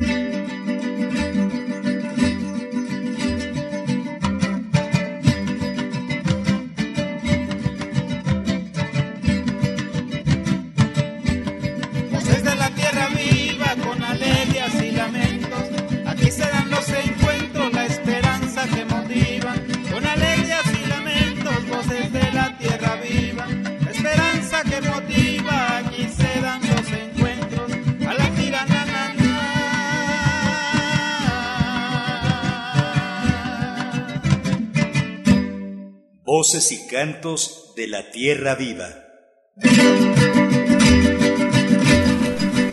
[0.00, 0.04] あ
[1.90, 1.93] っ!
[36.94, 38.86] Cantos de la tierra viva.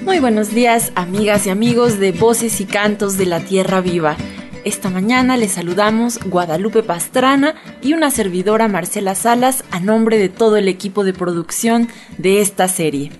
[0.03, 4.15] Muy buenos días, amigas y amigos de Voces y Cantos de la Tierra Viva.
[4.63, 10.57] Esta mañana les saludamos Guadalupe Pastrana y una servidora Marcela Salas a nombre de todo
[10.57, 11.88] el equipo de producción
[12.20, 13.12] de esta serie.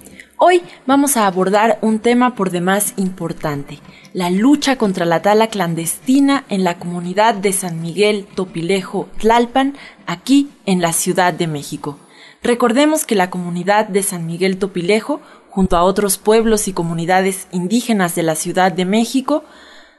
[0.44, 3.78] Hoy vamos a abordar un tema por demás importante,
[4.12, 10.50] la lucha contra la tala clandestina en la comunidad de San Miguel Topilejo Tlalpan, aquí
[10.66, 12.00] en la Ciudad de México.
[12.42, 18.16] Recordemos que la comunidad de San Miguel Topilejo, junto a otros pueblos y comunidades indígenas
[18.16, 19.44] de la Ciudad de México,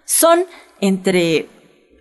[0.05, 0.45] son,
[0.81, 1.49] entre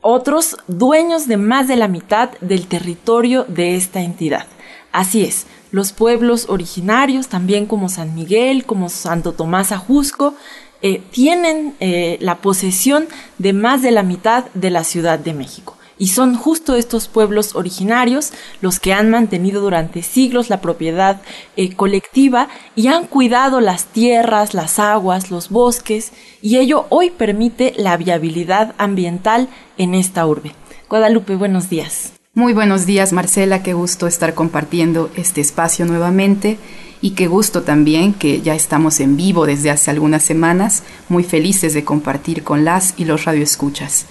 [0.01, 4.47] otros, dueños de más de la mitad del territorio de esta entidad.
[4.91, 10.35] Así es, los pueblos originarios, también como San Miguel, como Santo Tomás Ajusco,
[10.81, 15.77] eh, tienen eh, la posesión de más de la mitad de la Ciudad de México.
[15.97, 21.21] Y son justo estos pueblos originarios los que han mantenido durante siglos la propiedad
[21.55, 26.11] eh, colectiva y han cuidado las tierras, las aguas, los bosques,
[26.41, 30.55] y ello hoy permite la viabilidad ambiental en esta urbe.
[30.89, 32.20] Guadalupe, buenos días.
[32.33, 36.57] Muy buenos días Marcela, qué gusto estar compartiendo este espacio nuevamente
[37.01, 41.73] y qué gusto también que ya estamos en vivo desde hace algunas semanas, muy felices
[41.73, 44.05] de compartir con las y los radioescuchas.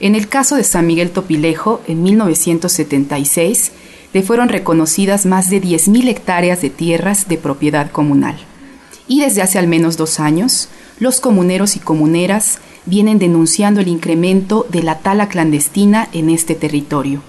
[0.00, 3.72] En el caso de San Miguel Topilejo, en 1976,
[4.14, 8.38] le fueron reconocidas más de 10.000 hectáreas de tierras de propiedad comunal.
[9.06, 14.66] Y desde hace al menos dos años, los comuneros y comuneras vienen denunciando el incremento
[14.70, 17.20] de la tala clandestina en este territorio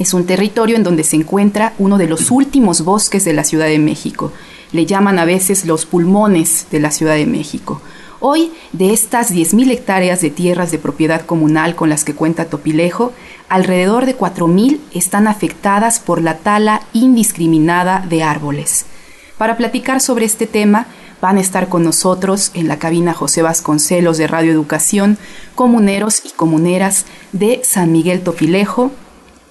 [0.00, 3.66] es un territorio en donde se encuentra uno de los últimos bosques de la Ciudad
[3.66, 4.32] de México.
[4.72, 7.82] Le llaman a veces los pulmones de la Ciudad de México.
[8.18, 13.12] Hoy, de estas 10.000 hectáreas de tierras de propiedad comunal con las que cuenta Topilejo,
[13.50, 18.86] alrededor de 4.000 están afectadas por la tala indiscriminada de árboles.
[19.36, 20.86] Para platicar sobre este tema,
[21.20, 25.18] van a estar con nosotros en la cabina José Vasconcelos de Radio Educación,
[25.54, 28.92] comuneros y comuneras de San Miguel Topilejo,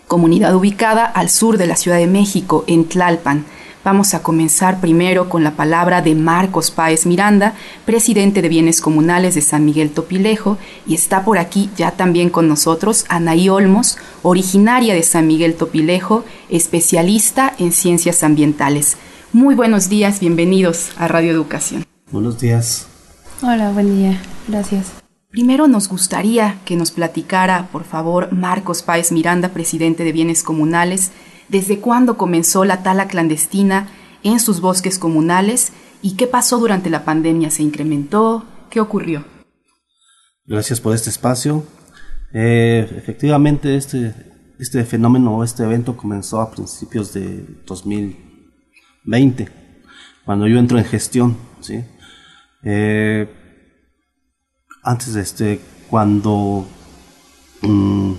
[0.09, 3.46] comunidad ubicada al sur de la Ciudad de México, en Tlalpan.
[3.86, 7.53] Vamos a comenzar primero con la palabra de Marcos Páez Miranda,
[7.86, 12.50] presidente de Bienes Comunales de San Miguel Topilejo, y está por aquí ya también con
[12.50, 18.98] nosotros Anaí Olmos, originaria de San Miguel Topilejo, especialista en ciencias ambientales.
[19.31, 21.86] Muy buenos días, bienvenidos a Radio Educación.
[22.12, 22.88] Buenos días.
[23.44, 24.99] Hola, buen día, gracias.
[25.32, 31.12] Primero nos gustaría que nos platicara, por favor, Marcos Páez Miranda, presidente de Bienes Comunales,
[31.50, 33.90] desde cuándo comenzó la tala clandestina
[34.24, 37.52] en sus bosques comunales y qué pasó durante la pandemia.
[37.52, 38.44] ¿Se incrementó?
[38.72, 39.24] ¿Qué ocurrió?
[40.48, 41.64] Gracias por este espacio.
[42.34, 44.16] Eh, efectivamente, este,
[44.58, 49.48] este fenómeno, este evento comenzó a principios de 2020,
[50.26, 51.38] cuando yo entro en gestión.
[51.62, 51.86] ¿sí?
[52.64, 53.39] Eh,
[54.84, 56.68] antes de este, cuando
[57.62, 58.14] mm,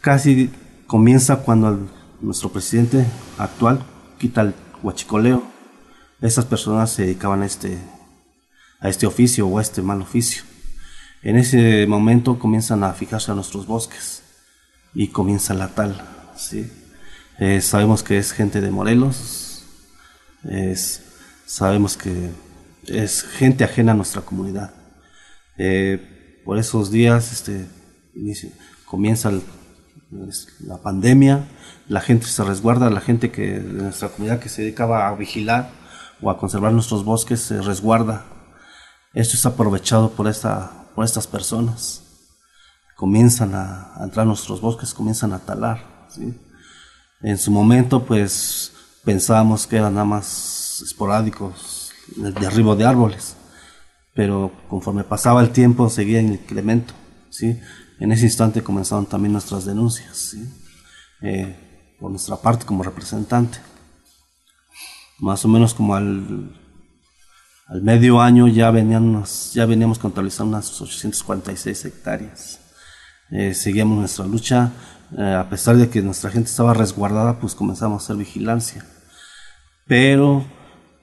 [0.00, 0.50] casi
[0.86, 1.88] comienza cuando
[2.20, 3.06] nuestro presidente
[3.38, 3.84] actual
[4.18, 5.42] quita el huachicoleo,
[6.20, 7.78] esas personas se dedicaban a este,
[8.80, 10.42] a este oficio o a este mal oficio.
[11.22, 14.22] En ese momento comienzan a fijarse a nuestros bosques
[14.94, 16.02] y comienza la tal.
[16.36, 16.70] ¿sí?
[17.38, 19.64] Eh, sabemos que es gente de Morelos,
[21.46, 22.30] sabemos que
[22.88, 24.72] es gente ajena a nuestra comunidad.
[25.56, 27.66] Eh, por esos días este,
[28.84, 29.32] comienza
[30.60, 31.48] la pandemia,
[31.88, 35.70] la gente se resguarda, la gente que de nuestra comunidad que se dedicaba a vigilar
[36.20, 38.24] o a conservar nuestros bosques se resguarda.
[39.14, 42.02] Esto es aprovechado por, esta, por estas personas.
[42.96, 46.08] Comienzan a, entrar a nuestros bosques, comienzan a talar.
[47.22, 48.72] En su momento, pues
[49.04, 51.73] pensábamos que eran nada más esporádicos
[52.22, 53.36] el derribo de árboles,
[54.14, 56.94] pero conforme pasaba el tiempo seguía en incremento,
[57.30, 57.58] ¿sí?
[58.00, 60.48] En ese instante comenzaron también nuestras denuncias, ¿sí?
[61.22, 63.58] Eh, por nuestra parte como representante.
[65.20, 66.52] Más o menos como al,
[67.66, 72.60] Al medio año ya, venían ya veníamos contabilizando unas 846 hectáreas.
[73.30, 74.72] Eh, seguíamos nuestra lucha,
[75.16, 78.84] eh, a pesar de que nuestra gente estaba resguardada, pues comenzamos a hacer vigilancia.
[79.86, 80.44] Pero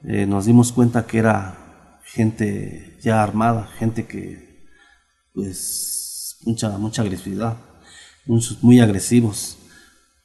[0.04, 4.66] eh, nos dimos cuenta que era gente ya armada, gente que,
[5.32, 7.56] pues, mucha, mucha agresividad,
[8.26, 9.58] muchos muy agresivos.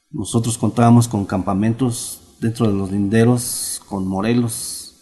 [0.10, 4.96] Nosotros contábamos con campamentos dentro de los linderos, con morelos,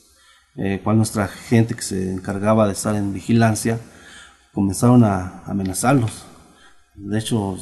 [0.57, 3.79] eh, cual nuestra gente que se encargaba de estar en vigilancia
[4.53, 6.25] comenzaron a amenazarlos.
[6.95, 7.57] De hecho,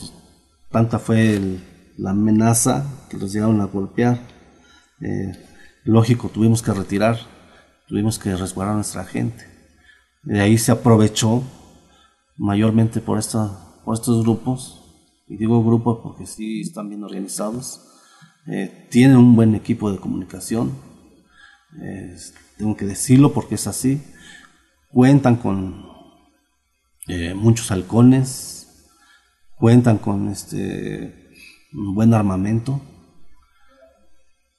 [0.71, 1.59] tanta fue
[1.97, 4.19] la amenaza que los llegaron a golpear.
[5.01, 5.52] Eh,
[5.83, 7.19] lógico, tuvimos que retirar,
[7.87, 9.45] tuvimos que resguardar a nuestra gente.
[10.23, 11.43] De ahí se aprovechó
[12.37, 14.79] mayormente por, esta, por estos grupos,
[15.27, 17.81] y digo grupos porque sí están bien organizados,
[18.47, 20.71] eh, tienen un buen equipo de comunicación,
[22.57, 24.01] tengo que decirlo porque es así,
[24.89, 25.85] cuentan con
[27.07, 28.87] eh, muchos halcones,
[29.57, 31.31] cuentan con este,
[31.73, 32.81] un buen armamento,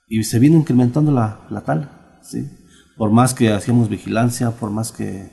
[0.08, 2.48] y se viene incrementando la, la tala, ¿sí?
[2.96, 5.30] Por más que hacíamos vigilancia, por más que,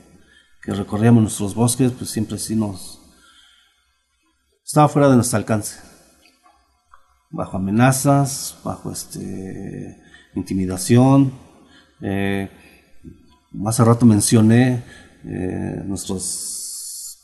[0.62, 3.00] que recorríamos nuestros bosques, pues siempre sí nos...
[4.64, 5.78] Estaba fuera de nuestro alcance.
[7.30, 10.02] Bajo amenazas, bajo este,
[10.34, 11.32] intimidación.
[12.00, 12.50] Eh,
[13.66, 14.82] hace rato mencioné
[15.24, 16.62] eh, nuestros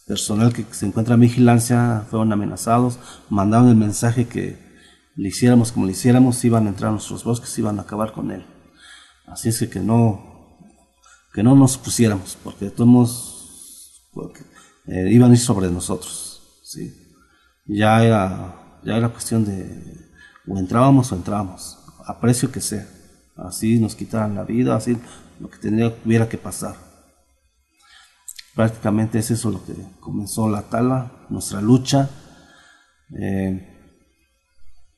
[0.08, 2.98] personal que se encuentra en vigilancia fueron amenazados,
[3.28, 4.67] mandaron el mensaje que
[5.18, 8.30] le hiciéramos como le hiciéramos, iban a entrar a nuestros bosques, iban a acabar con
[8.30, 8.46] él.
[9.26, 10.56] Así es que, no,
[11.34, 14.00] que no nos pusiéramos, porque todos
[14.86, 16.40] eh, iban a ir sobre nosotros.
[17.66, 20.06] Ya, era, ya era cuestión de
[20.46, 21.76] o entrábamos o entrábamos,
[22.06, 22.86] a precio que sea.
[23.36, 24.96] Así nos quitaran la vida, así
[25.40, 26.76] lo que tenía, tuviera que pasar.
[28.54, 32.08] Prácticamente es eso lo que comenzó la tala, nuestra lucha.
[33.20, 33.77] Eh,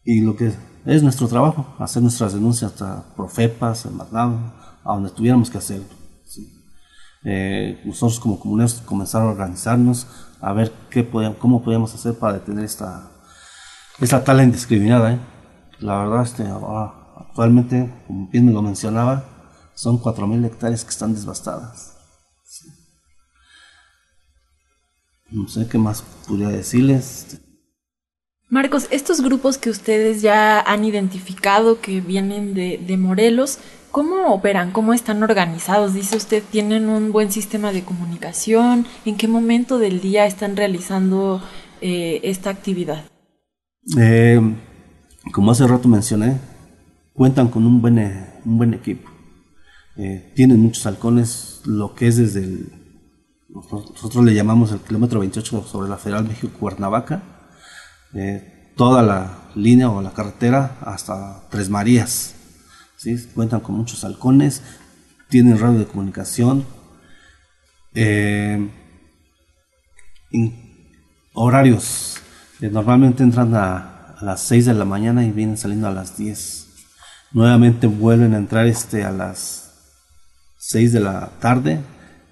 [0.05, 0.53] y lo que
[0.87, 4.53] es nuestro trabajo, hacer nuestras denuncias hasta Profepas, el MATNAM,
[4.85, 5.87] a donde tuviéramos que hacerlo.
[7.23, 10.07] Eh, nosotros como comunidad comenzar a organizarnos,
[10.41, 13.11] a ver qué podíamos, cómo podíamos hacer para detener esta,
[14.01, 15.13] esta tala indiscriminada.
[15.13, 15.21] ¿eh?
[15.81, 16.45] La verdad, este,
[17.17, 19.25] actualmente, como bien me lo mencionaba,
[19.75, 21.97] son 4.000 hectáreas que están devastadas.
[25.31, 27.41] No sé qué más podría decirles.
[28.51, 33.59] Marcos, estos grupos que ustedes ya han identificado que vienen de, Morelos,
[33.93, 34.73] ¿cómo operan?
[34.73, 35.95] ¿Cómo están organizados?
[35.95, 38.87] Dice usted, ¿tienen un buen sistema de comunicación?
[39.05, 41.41] ¿En qué momento del día están realizando
[41.81, 43.05] eh, esta actividad?
[43.97, 44.41] Eh,
[45.33, 46.41] como hace rato mencioné,
[47.13, 49.09] cuentan con un buen, buen equipo.
[49.97, 52.73] Eh, tienen muchos halcones, lo que es desde el,
[53.49, 57.40] nosotros le llamamos el kilómetro 28 sobre la Federal México-Cuernavaca,
[58.77, 62.35] toda la línea o la carretera hasta Tres Marías.
[62.97, 63.17] ¿sí?
[63.35, 64.63] Cuentan con muchos halcones,
[65.29, 66.67] tienen radio de comunicación,
[67.95, 68.71] eh,
[71.33, 72.19] horarios.
[72.61, 76.17] Eh, normalmente entran a, a, las 6 de la mañana y vienen saliendo a las
[76.17, 76.67] 10.
[77.33, 79.71] Nuevamente vuelven a entrar este, a las
[80.59, 81.81] 6 de la tarde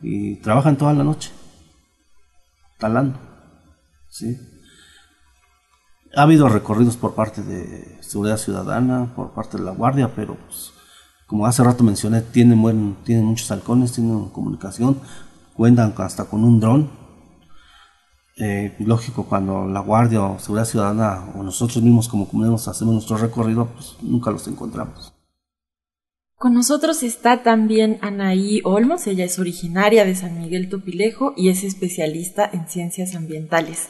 [0.02, 1.30] y trabajan toda la noche,
[2.78, 3.18] talando.
[4.10, 4.38] ¿sí?
[6.14, 10.72] Ha habido recorridos por parte de Seguridad Ciudadana, por parte de la Guardia, pero pues,
[11.26, 14.98] como hace rato mencioné, tienen, buen, tienen muchos halcones, tienen comunicación,
[15.54, 16.90] cuentan hasta con un dron.
[18.36, 23.18] Eh, lógico, cuando la Guardia o Seguridad Ciudadana o nosotros mismos como comunidad hacemos nuestro
[23.18, 25.12] recorrido, pues nunca los encontramos.
[26.36, 31.64] Con nosotros está también Anaí Olmos, ella es originaria de San Miguel Topilejo y es
[31.64, 33.88] especialista en ciencias ambientales.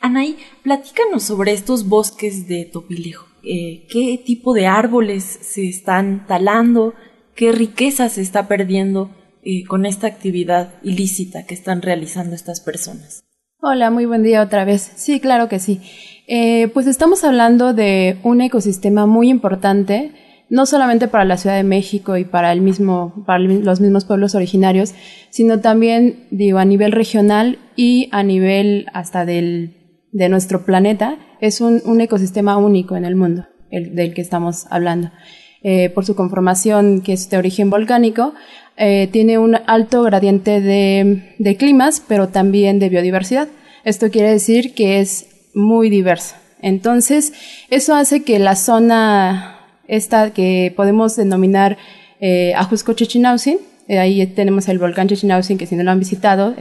[0.00, 3.26] Anaí, platícanos sobre estos bosques de Topilejo.
[3.42, 6.94] Eh, ¿Qué tipo de árboles se están talando?
[7.34, 9.10] ¿Qué riqueza se está perdiendo
[9.42, 13.24] eh, con esta actividad ilícita que están realizando estas personas?
[13.60, 14.90] Hola, muy buen día otra vez.
[14.96, 15.82] Sí, claro que sí.
[16.26, 20.12] Eh, pues estamos hablando de un ecosistema muy importante,
[20.48, 24.34] no solamente para la Ciudad de México y para el mismo, para los mismos pueblos
[24.34, 24.94] originarios,
[25.28, 26.26] sino también,
[26.56, 29.79] a nivel regional y a nivel hasta del
[30.12, 35.10] de nuestro planeta es un, ecosistema único en el mundo, el del que estamos hablando.
[35.62, 38.34] Eh, por su conformación, que es de origen volcánico,
[38.76, 43.48] eh, tiene un alto gradiente de, de, climas, pero también de biodiversidad.
[43.84, 46.34] Esto quiere decir que es muy diverso.
[46.62, 47.32] Entonces,
[47.68, 51.76] eso hace que la zona esta que podemos denominar
[52.20, 56.54] eh, Ajusco Chichinautzin, Eh, ahí tenemos el volcán Chichinautzin, que si no lo han visitado,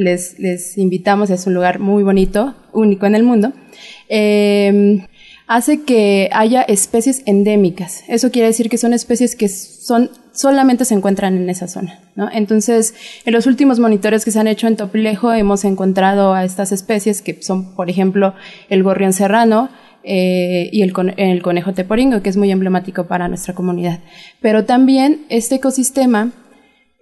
[0.00, 3.52] les, invitamos, es un lugar muy bonito, único en el mundo.
[4.08, 5.06] Eh,
[5.46, 8.04] hace que haya especies endémicas.
[8.08, 11.98] Eso quiere decir que son especies que son, solamente se encuentran en esa zona.
[12.14, 12.28] ¿no?
[12.32, 16.70] Entonces, en los últimos monitores que se han hecho en Topilejo hemos encontrado a estas
[16.70, 18.34] especies que son, por ejemplo,
[18.68, 19.70] el gorrión serrano,
[20.02, 23.98] eh, y el, el, conejo teporingo, que es muy emblemático para nuestra comunidad.
[24.40, 26.32] Pero también este ecosistema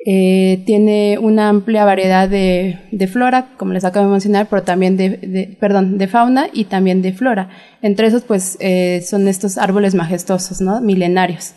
[0.06, 5.56] eh, tiene una amplia variedad de, flora, como les acabo de mencionar, pero también de,
[5.58, 7.50] perdón, de fauna y también de flora.
[7.82, 10.80] Entre esos, pues, eh, son estos árboles majestuosos, ¿no?
[10.80, 11.54] Milenarios.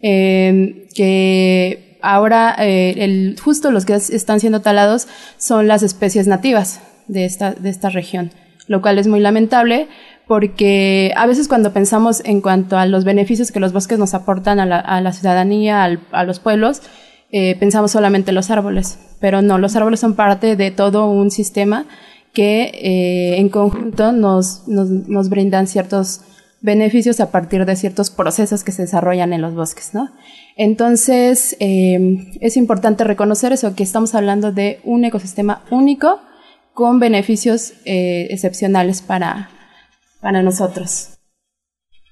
[0.00, 5.06] Em, que ahora, eh, el, justo los que están siendo talados
[5.38, 8.32] son las especies nativas de esta, de esta región,
[8.66, 9.88] lo cual es muy lamentable
[10.26, 14.58] porque a veces cuando pensamos en cuanto a los beneficios que los bosques nos aportan
[14.58, 16.80] a la, a la ciudadanía, a los pueblos,
[17.36, 21.32] eh, pensamos solamente en los árboles, pero no, los árboles son parte de todo un
[21.32, 21.84] sistema
[22.32, 26.20] que eh, en conjunto nos, nos, nos, brindan ciertos
[26.60, 30.10] beneficios a partir de ciertos procesos que se desarrollan en los bosques, ¿no?
[30.56, 36.20] Entonces, eh, es importante reconocer eso, que estamos hablando de un ecosistema único
[36.72, 39.50] con beneficios excepcionales para,
[40.20, 41.18] para nosotros.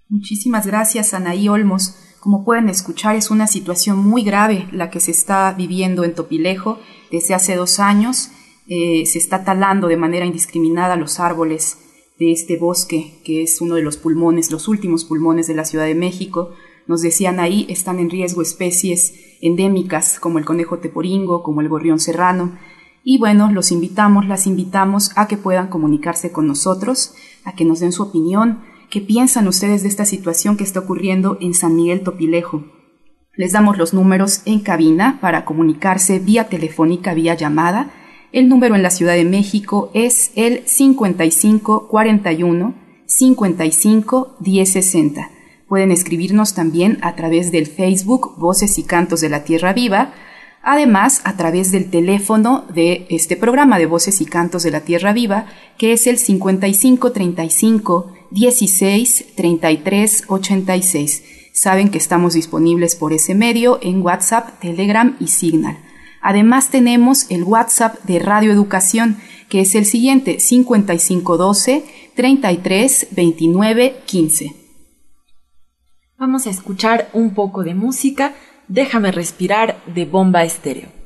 [0.09, 1.95] Muchísimas gracias, Anaí Olmos.
[2.23, 6.79] Como pueden escuchar, es una situación muy grave la que se está viviendo en Topilejo
[7.11, 8.31] desde hace dos años.
[8.69, 11.79] Eh, se está talando de manera indiscriminada los árboles
[12.21, 15.85] de este bosque, que es uno de los pulmones, los últimos pulmones de la Ciudad
[15.85, 16.51] de México.
[16.87, 21.99] Nos decían ahí, están en riesgo especies endémicas como el conejo teporingo, como el gorrión
[21.99, 22.57] serrano.
[23.03, 27.81] Y bueno, los invitamos, las invitamos a que puedan comunicarse con nosotros, a que nos
[27.81, 28.61] den su opinión,
[28.93, 32.67] ¿Qué piensan ustedes de esta situación que está ocurriendo en San Miguel Topilejo?
[33.35, 37.91] Les damos los números en cabina para comunicarse vía telefónica, vía llamada.
[38.33, 42.75] El número en la Ciudad de México es el 5541
[43.07, 45.31] 55 1060.
[45.69, 50.13] Pueden escribirnos también a través del Facebook Voces y Cantos de la Tierra Viva
[50.63, 55.13] Además, a través del teléfono de este programa de Voces y Cantos de la Tierra
[55.13, 55.47] Viva,
[55.77, 61.23] que es el 5535 16 33 86.
[61.53, 65.79] Saben que estamos disponibles por ese medio en WhatsApp, Telegram y Signal.
[66.21, 71.85] Además tenemos el WhatsApp de Radio Educación, que es el siguiente 5512
[72.15, 74.57] 33 29 15.
[76.19, 78.35] Vamos a escuchar un poco de música
[78.69, 81.02] Déjame respirar de bomba estéreo.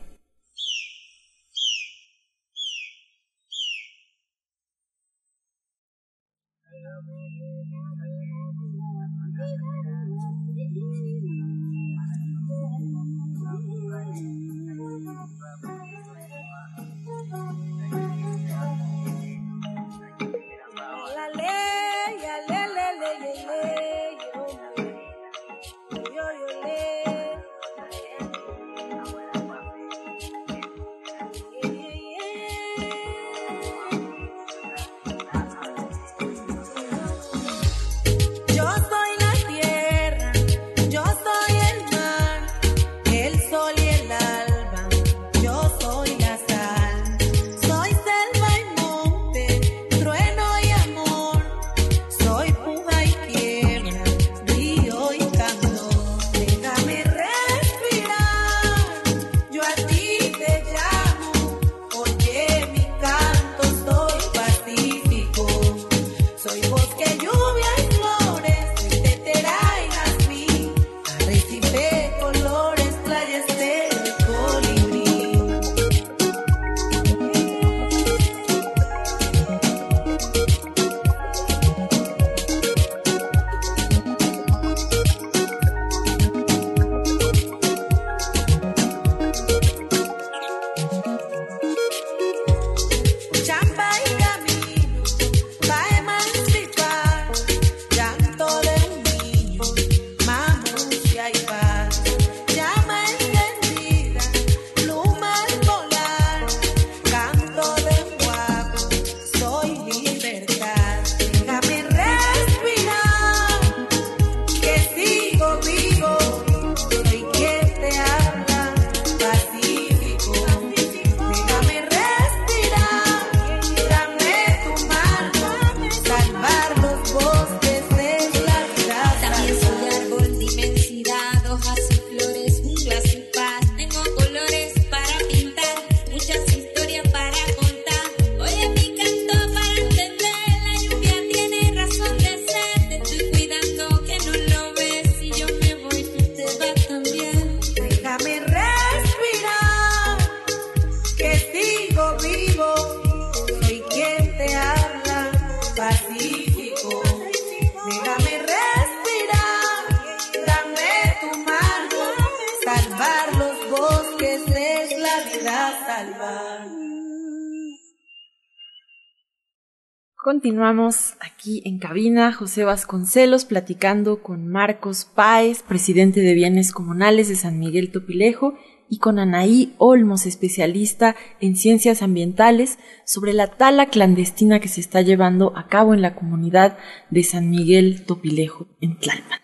[170.26, 177.37] Continuamos aquí en cabina, José Vasconcelos platicando con Marcos Páez, presidente de Bienes Comunales de
[177.37, 184.59] San Miguel Topilejo, y con Anaí Olmos, especialista en ciencias ambientales, sobre la tala clandestina
[184.59, 186.76] que se está llevando a cabo en la comunidad
[187.09, 189.38] de San Miguel Topilejo, en Tlalpan.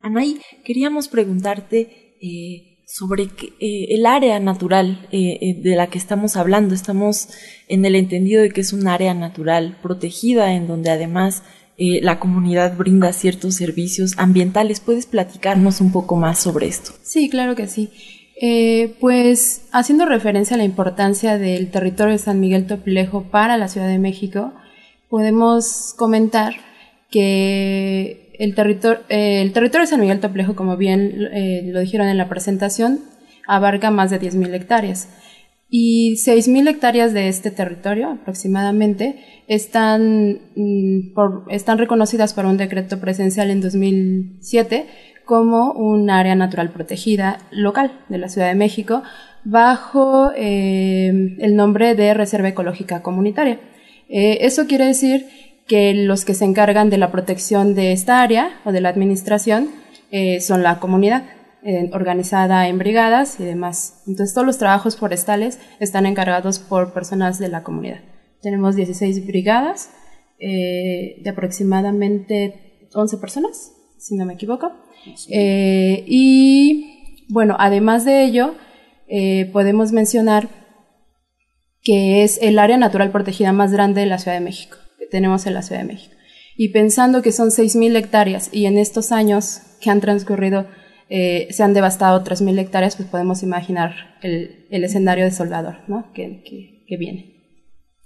[0.00, 3.24] Anaí, queríamos preguntarte eh, sobre
[3.60, 6.74] eh, el área natural eh, eh, de la que estamos hablando.
[6.74, 7.28] Estamos
[7.68, 11.42] en el entendido de que es un área natural protegida en donde además
[12.02, 14.80] la comunidad brinda ciertos servicios ambientales.
[14.80, 16.92] ¿Puedes platicarnos un poco más sobre esto?
[17.02, 17.88] Sí, claro que sí.
[19.00, 23.88] pues haciendo referencia a la importancia del territorio de San Miguel Topilejo para la Ciudad
[23.88, 24.52] de México,
[25.08, 26.52] podemos comentar
[27.10, 32.08] que el, territorio, eh, el territorio de San Miguel Toplejo, como bien eh, lo dijeron
[32.08, 33.00] en la presentación,
[33.46, 35.10] abarca más de 10.000 hectáreas.
[35.68, 43.50] Y 6.000 hectáreas de este territorio aproximadamente están, mm, están reconocidas por un decreto presencial
[43.50, 44.86] en 2007
[45.26, 49.02] como un área natural protegida local de la Ciudad de México
[49.44, 53.60] bajo eh, el nombre de Reserva Ecológica Comunitaria.
[54.08, 55.26] eso quiere decir
[55.70, 59.70] que los que se encargan de la protección de esta área o de la administración
[60.10, 61.30] eh, son la comunidad,
[61.62, 64.02] eh, organizada en brigadas y demás.
[64.08, 68.00] Entonces todos los trabajos forestales están encargados por personas de la comunidad.
[68.42, 69.92] Tenemos 16 brigadas
[70.40, 74.72] eh, de aproximadamente 11 personas, si no me equivoco.
[75.28, 78.56] y bueno, además de ello,
[79.52, 80.48] podemos mencionar
[81.84, 85.54] que es el área natural protegida más grande de la Ciudad de México tenemos en
[85.54, 86.14] la Ciudad de México.
[86.56, 90.66] Y pensando que son 6.000 hectáreas y en estos años que han transcurrido
[91.08, 96.12] eh, se han devastado 3.000 hectáreas, pues podemos imaginar el, escenario desolador ¿no?
[96.14, 96.44] que,
[96.86, 97.34] que, viene.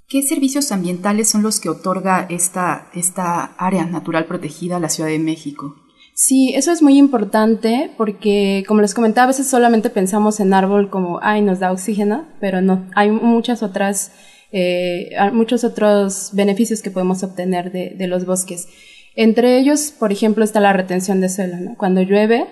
[0.08, 5.10] ¿Qué servicios ambientales son los que otorga esta, esta área natural protegida a la Ciudad
[5.10, 5.76] de México?
[6.14, 10.88] Sí, eso es muy importante porque, como les comentaba, a veces solamente pensamos en árbol
[10.88, 14.12] como, ay, nos da oxígeno, pero no, hay muchas otras
[14.56, 18.68] eh, muchos otros beneficios que podemos obtener de, los bosques.
[19.16, 21.74] Entre ellos, por ejemplo, está la retención de suelo.
[21.76, 22.46] Cuando llueve,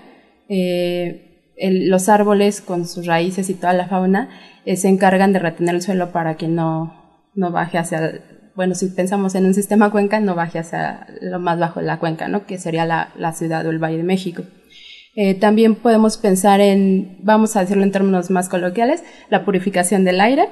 [0.49, 4.31] eh, los árboles con sus raíces y toda la fauna
[4.65, 8.21] eh, se encargan de retener el suelo para que no, no baje hacia,
[8.57, 12.01] bueno, si pensamos en un sistema cuenca, no baje hacia lo más bajo de la
[12.01, 12.47] cuenca, ¿no?
[12.47, 14.43] que sería la, la ciudad o el Valle de México.
[15.41, 20.49] También podemos pensar en, vamos a decirlo en términos más coloquiales, la purificación del aire.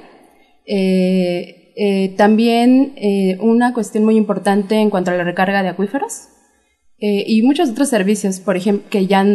[0.73, 6.29] Eh, eh, también eh, una cuestión muy importante en cuanto a la recarga de acuíferos
[7.03, 9.25] y muchos otros servicios, por ejemplo, que ya,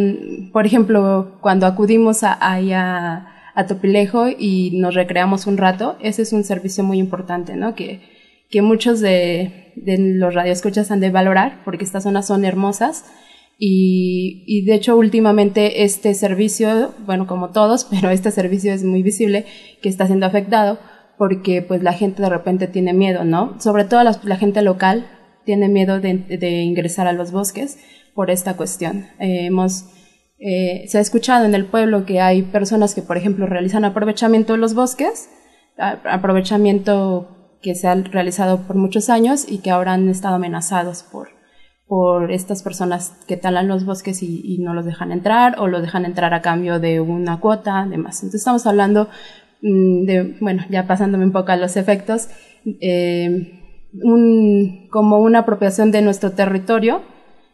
[0.53, 6.45] por ejemplo, cuando acudimos a, a, Topilejo y nos recreamos un rato, ese es un
[6.45, 7.75] servicio muy importante, ¿no?
[7.75, 7.99] Que,
[8.49, 13.03] que muchos de, de los radioescuchas han de valorar porque estas zonas son hermosas
[13.59, 19.03] y, y, de hecho últimamente este servicio, bueno como todos, pero este servicio es muy
[19.03, 19.45] visible
[19.81, 20.79] que está siendo afectado
[21.17, 23.59] porque pues la gente de repente tiene miedo, ¿no?
[23.59, 25.07] Sobre todo la, gente local
[25.45, 27.79] tiene miedo de, ingresar a los bosques
[28.13, 29.07] por esta cuestión.
[29.19, 29.85] Eh, hemos,
[30.39, 34.53] eh, se ha escuchado en el pueblo que hay personas que, por ejemplo, realizan aprovechamiento
[34.53, 35.29] de los bosques,
[35.77, 41.29] aprovechamiento que se ha realizado por muchos años y que ahora han estado amenazados por,
[41.87, 45.81] por estas personas que talan los bosques y, y, no los dejan entrar o los
[45.81, 48.17] dejan entrar a cambio de una cuota, demás.
[48.17, 49.09] Entonces estamos hablando
[49.61, 52.29] de, bueno, ya pasándome un poco a los efectos,
[52.81, 53.61] eh,
[54.91, 57.01] como una apropiación de nuestro territorio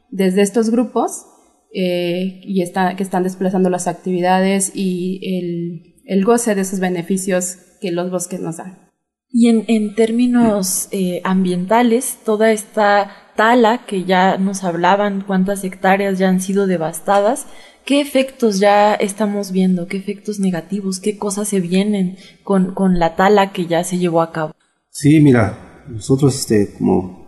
[0.10, 1.26] desde estos grupos
[1.74, 8.12] eh, y que están desplazando las actividades y el, goce de esos beneficios que los
[8.12, 8.92] bosques nos dan.
[9.30, 16.30] Y en, términos eh, ambientales, toda esta tala que ya nos hablaban, cuántas hectáreas ya
[16.30, 17.48] han sido devastadas,
[17.86, 19.88] ¿Qué efectos ya estamos viendo?
[19.88, 21.02] ¿Qué efectos negativos?
[21.02, 24.54] ¿Qué cosas se vienen con, la tala que ya se llevó a cabo?
[24.90, 27.28] Sí, mira, nosotros este, como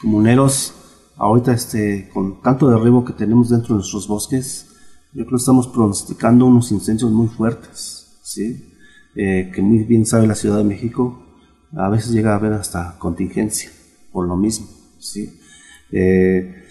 [0.00, 0.74] comuneros,
[1.16, 4.66] ahorita este, con tanto derribo que tenemos dentro de nuestros bosques,
[5.12, 8.72] yo creo que estamos pronosticando unos incendios muy fuertes, ¿sí?
[9.14, 11.22] Eh, que muy bien sabe la Ciudad de México,
[11.76, 13.70] a veces llega a haber hasta contingencia
[14.10, 14.66] por lo mismo,
[14.98, 15.38] ¿sí?
[15.92, 16.64] Eh,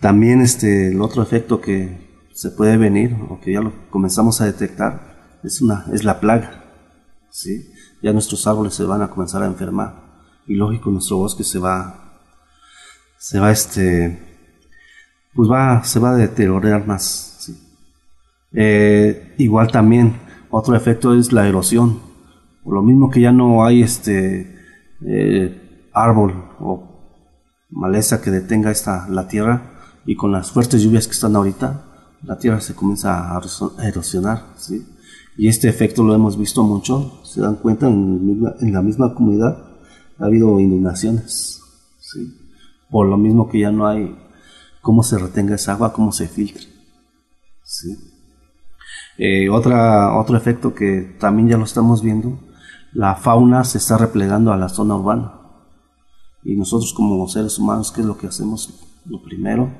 [0.00, 2.05] también este, el otro efecto que,
[2.36, 6.64] se puede venir o que ya lo comenzamos a detectar es una es la plaga
[7.30, 7.72] sí
[8.02, 10.04] ya nuestros árboles se van a comenzar a enfermar
[10.46, 12.20] y lógico nuestro bosque se va
[13.18, 14.26] se va este
[15.36, 17.52] pues va se va a deteriorar más.
[18.52, 20.16] Eh, igual también
[20.50, 22.00] otro efecto es la erosión.
[22.64, 24.56] Lo mismo que ya no hay este
[25.06, 27.12] eh, árbol o
[27.70, 29.74] maleza que detenga esta, la tierra
[30.06, 31.84] y con las fuertes lluvias que están ahorita,
[32.22, 33.40] la tierra se comienza a
[33.82, 34.44] erosionar.
[34.56, 34.86] ¿sí?
[35.36, 39.64] Y este efecto lo hemos visto mucho, se dan cuenta en, la misma comunidad
[40.18, 41.60] ha habido inundaciones.
[41.98, 42.34] ¿sí?
[42.90, 44.16] Por lo mismo que ya no hay
[44.80, 46.64] cómo se retenga esa agua, cómo se filtre.
[47.62, 47.96] ¿sí?
[49.18, 52.38] Eh, otra, otro efecto que también ya lo estamos viendo,
[52.92, 55.32] la fauna se está replegando a la zona urbana.
[56.44, 58.72] Y nosotros como seres humanos, ¿qué es lo que hacemos?
[59.04, 59.70] Lo primero,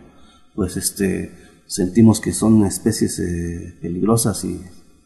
[0.54, 4.60] pues este, sentimos que son especies eh, peligrosas y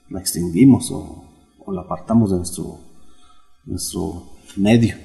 [0.09, 1.27] la extinguimos o,
[1.73, 2.81] la apartamos de nuestro,
[3.65, 4.97] nuestro medio.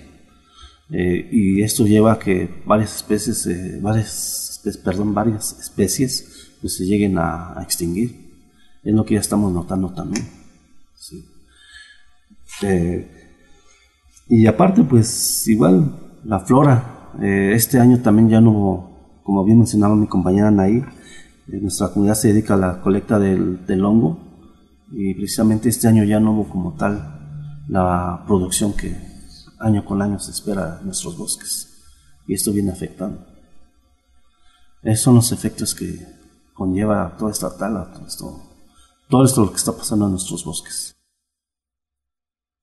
[0.89, 3.47] Eh, y esto lleva a que varias especies,
[3.81, 8.25] varias, perdón, varias especies pues, se lleguen a extinguir
[8.85, 10.25] es lo que ya estamos notando también.
[12.61, 13.11] Eh,
[14.29, 18.91] y aparte, pues igual la flora, eh, este año también ya no
[19.23, 20.85] como bien mencionaba mi compañera eh,
[21.47, 24.19] nuestra comunidad se dedica a la colecta del, del, hongo
[24.91, 28.95] y precisamente este año ya no hubo como tal la producción que
[29.59, 31.83] año con año se espera en nuestros bosques
[32.27, 33.25] y esto viene afectando.
[34.83, 36.05] Esos son los efectos que
[36.53, 38.55] conlleva toda esta tala, todo esto
[39.09, 40.95] todo esto lo que está pasando en nuestros bosques.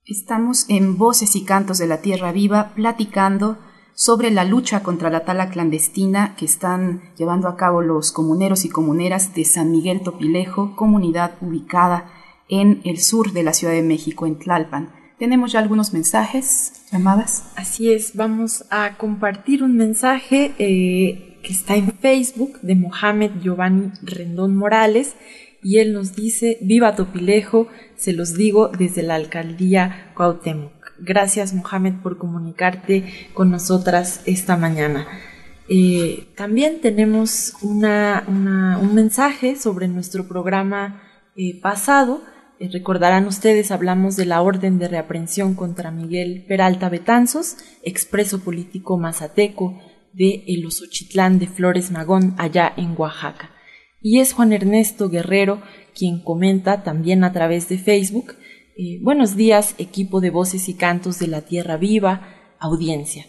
[0.04, 3.58] Estamos en Voces y Cantos de la Tierra Viva platicando
[3.94, 8.68] sobre la lucha contra la tala clandestina que están llevando a cabo los comuneros y
[8.68, 12.10] comuneras de San Miguel Topilejo, comunidad ubicada
[12.48, 14.90] en el sur de la Ciudad de México, en Tlalpan.
[15.18, 17.44] Tenemos ya algunos mensajes, llamadas.
[17.54, 23.92] Así es, vamos a compartir un mensaje eh, que está en Facebook de Mohamed Giovanni
[24.02, 25.14] Rendón Morales
[25.62, 30.81] y él nos dice, viva Topilejo, se los digo desde la alcaldía Cuauhtémoc.
[31.04, 35.08] Gracias Mohamed por comunicarte con nosotras esta mañana.
[35.68, 41.02] Eh, también tenemos una, un mensaje sobre nuestro programa
[41.34, 42.22] eh, pasado.
[42.60, 48.96] Eh, recordarán ustedes, hablamos de la orden de reaprensión contra Miguel Peralta Betanzos, expreso político
[48.96, 49.80] mazateco
[50.12, 53.50] de El Osochitlán de Flores Magón, allá en Oaxaca.
[54.00, 55.62] Y es Juan Ernesto Guerrero
[55.96, 58.36] quien comenta también a través de Facebook,
[58.76, 63.26] eh, buenos días equipo de voces y cantos de la Tierra Viva, audiencia.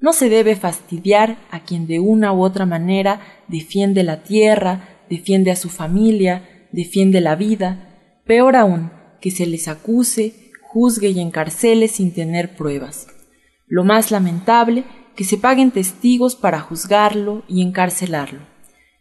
[0.00, 5.52] No se debe fastidiar a quien de una u otra manera defiende la tierra, defiende
[5.52, 8.90] a su familia, defiende la vida, peor aún,
[9.20, 13.06] que se les acuse, juzgue y encarcele sin tener pruebas.
[13.68, 18.40] Lo más lamentable, que se paguen testigos para juzgarlo y encarcelarlo.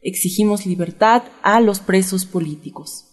[0.04, 3.11] Exigimos libertad a los presos políticos.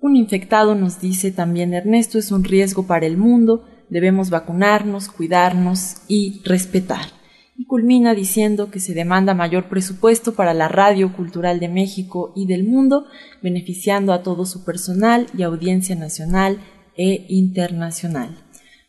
[0.00, 5.96] Un infectado nos dice también Ernesto es un riesgo para el mundo, debemos vacunarnos, cuidarnos
[6.06, 7.06] y respetar.
[7.56, 12.46] Y culmina diciendo que se demanda mayor presupuesto para la Radio Cultural de México y
[12.46, 13.06] del mundo,
[13.42, 16.58] beneficiando a todo su personal y audiencia nacional
[16.96, 18.38] e internacional.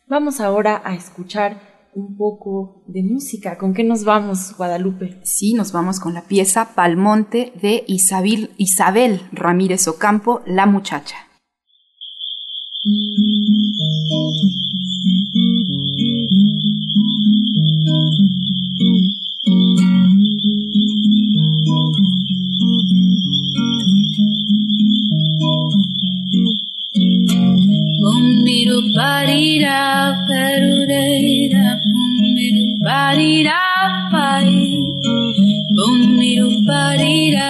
[0.07, 3.57] Vamos ahora a escuchar un poco de música.
[3.57, 5.19] ¿Con qué nos vamos, Guadalupe?
[5.23, 11.15] Sí, nos vamos con la pieza Palmonte de Isabel, Isabel Ramírez Ocampo, La Muchacha.
[28.99, 29.79] Parira
[30.27, 33.59] perureira pumiru parira
[34.11, 34.51] pai
[35.75, 37.49] pumiru parira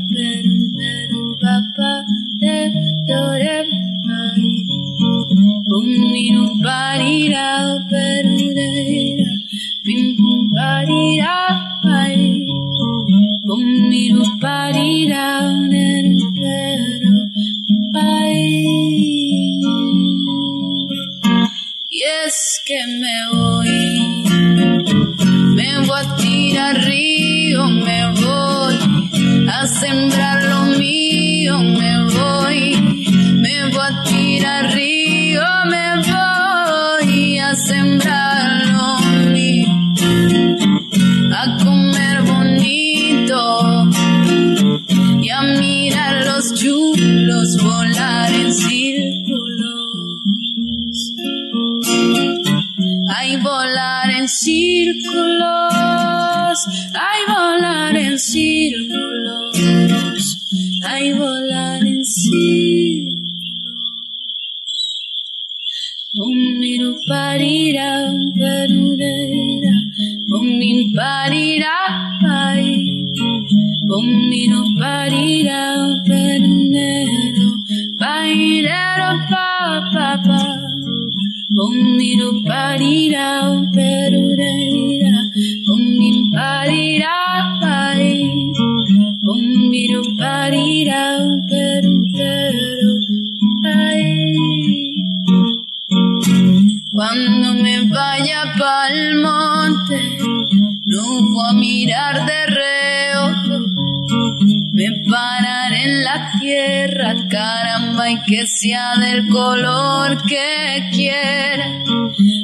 [104.77, 111.83] Me pararé en la tierra, caramba, y que sea del color que quiera.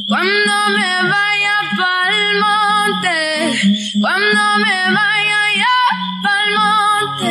[0.09, 3.19] Cuando me vaya pa'l monte,
[4.01, 5.77] cuando me vaya ya
[6.23, 7.31] pa'l monte,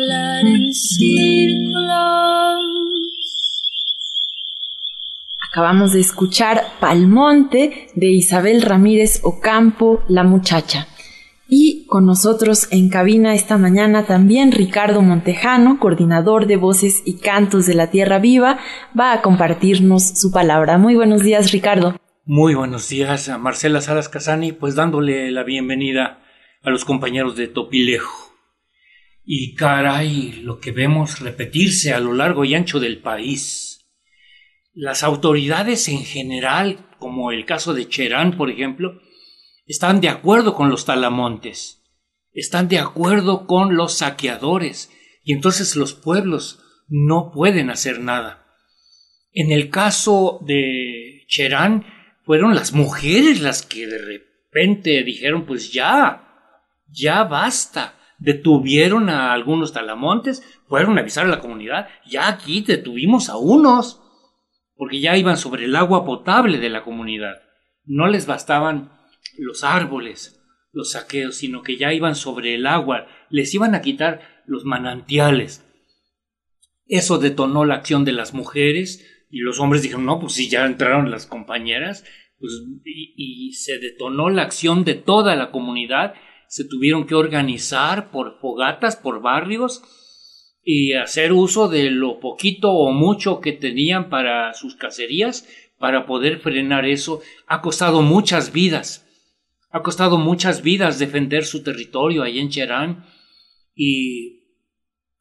[5.51, 10.87] Acabamos de escuchar Palmonte de Isabel Ramírez Ocampo, la muchacha.
[11.49, 17.65] Y con nosotros en cabina esta mañana también Ricardo Montejano, coordinador de voces y cantos
[17.65, 18.59] de la Tierra Viva,
[18.97, 20.77] va a compartirnos su palabra.
[20.77, 21.99] Muy buenos días, Ricardo.
[22.23, 26.23] Muy buenos días a Marcela Salas Casani, pues dándole la bienvenida
[26.63, 28.33] a los compañeros de Topilejo.
[29.25, 33.70] Y caray, lo que vemos repetirse a lo largo y ancho del país.
[34.73, 39.01] Las autoridades en general, como el caso de Cherán, por ejemplo,
[39.65, 41.83] están de acuerdo con los talamontes,
[42.31, 44.89] están de acuerdo con los saqueadores,
[45.23, 48.45] y entonces los pueblos no pueden hacer nada.
[49.33, 51.85] En el caso de Cherán,
[52.23, 56.29] fueron las mujeres las que de repente dijeron, pues ya,
[56.87, 57.95] ya basta.
[58.19, 64.01] Detuvieron a algunos talamontes, fueron a avisar a la comunidad, ya aquí detuvimos a unos,
[64.81, 67.43] porque ya iban sobre el agua potable de la comunidad.
[67.85, 68.91] No les bastaban
[69.37, 74.43] los árboles, los saqueos, sino que ya iban sobre el agua, les iban a quitar
[74.47, 75.63] los manantiales.
[76.87, 80.65] Eso detonó la acción de las mujeres, y los hombres dijeron, no, pues si ya
[80.65, 82.03] entraron las compañeras,
[82.39, 82.51] pues,
[82.83, 86.15] y, se detonó la acción de toda la comunidad,
[86.47, 89.83] se tuvieron que organizar por fogatas, por barrios,
[90.63, 95.47] y hacer uso de lo poquito o mucho que tenían para sus cacerías,
[95.77, 99.07] para poder frenar eso, ha costado muchas vidas.
[99.71, 103.05] Ha costado muchas vidas defender su territorio ahí en Cherán,
[103.73, 104.41] y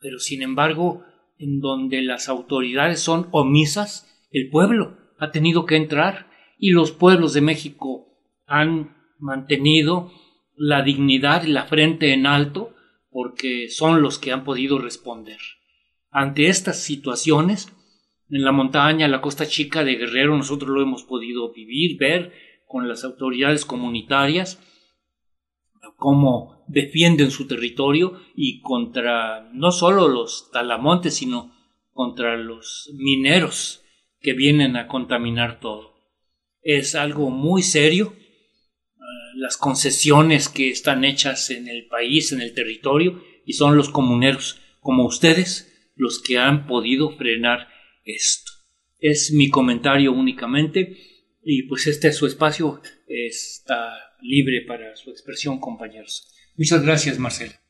[0.01, 1.05] pero sin embargo
[1.39, 6.27] en donde las autoridades son omisas, el pueblo ha tenido que entrar
[6.59, 8.09] y los pueblos de México
[8.47, 10.13] han mantenido
[10.55, 12.70] la dignidad y la frente en alto
[13.11, 15.39] porque son los que han podido responder.
[16.11, 17.73] Ante estas situaciones,
[18.29, 22.33] en la montaña, la costa chica de Guerrero, nosotros lo hemos podido vivir, ver
[22.67, 24.61] con las autoridades comunitarias,
[25.97, 31.53] cómo defienden su territorio y contra no solo los talamontes, sino
[31.93, 33.85] contra los mineros
[34.21, 35.95] que vienen a contaminar todo.
[36.63, 38.15] Es algo muy serio.
[39.35, 44.61] Las concesiones que están hechas en el país, en el territorio, y son los comuneros,
[44.81, 47.69] como ustedes, los que han podido frenar
[48.05, 48.53] esto.
[48.99, 50.97] Es mi comentario únicamente
[51.43, 56.29] y pues este es su espacio, está libre para su expresión, compañeros.
[56.57, 57.61] Muchas gracias, Marcela.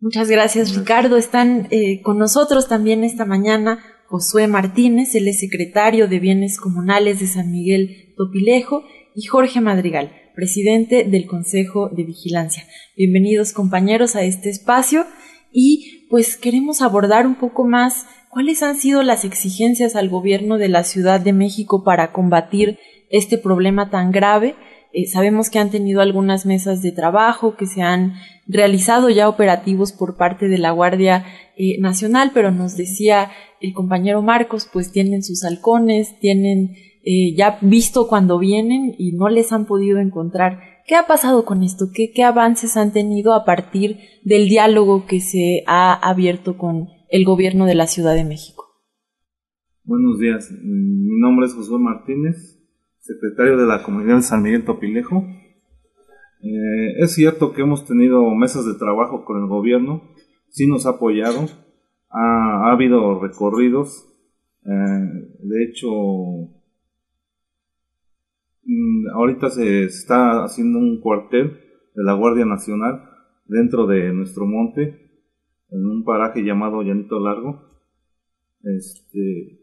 [0.00, 1.16] Muchas gracias, Ricardo.
[1.18, 7.26] Están eh, con nosotros también esta mañana Josué Martínez, el secretario de Bienes Comunales de
[7.26, 12.64] San Miguel Topilejo, y Jorge Madrigal, presidente del Consejo de Vigilancia.
[12.96, 15.04] Bienvenidos, compañeros, a este espacio
[15.52, 20.70] y pues queremos abordar un poco más cuáles han sido las exigencias al gobierno de
[20.70, 22.78] la Ciudad de México para combatir
[23.10, 24.56] este problema tan grave
[24.92, 28.14] eh, sabemos que han tenido algunas mesas de trabajo, que se han
[28.48, 31.24] realizado ya operativos por parte de la Guardia
[31.56, 37.58] eh, Nacional, pero nos decía el compañero Marcos, pues tienen sus halcones, tienen eh, ya
[37.62, 40.60] visto cuando vienen y no les han podido encontrar.
[40.86, 41.86] ¿Qué ha pasado con esto?
[41.94, 47.24] ¿Qué, ¿Qué avances han tenido a partir del diálogo que se ha abierto con el
[47.24, 48.70] gobierno de la Ciudad de México?
[49.84, 52.60] Buenos días, mi nombre es Josué Martínez,
[52.98, 55.24] secretario de la comunidad de San Miguel Topilejo.
[56.42, 60.02] Eh, es cierto que hemos tenido mesas de trabajo con el gobierno,
[60.48, 61.46] sí nos ha apoyado,
[62.08, 64.06] ha, habido recorridos,
[64.64, 65.88] eh, de hecho,
[69.14, 71.58] ahorita se está haciendo un cuartel
[71.94, 73.02] de la Guardia Nacional
[73.46, 75.10] dentro de nuestro monte,
[75.70, 77.62] en un paraje llamado Llanito Largo.
[78.62, 79.60] Este,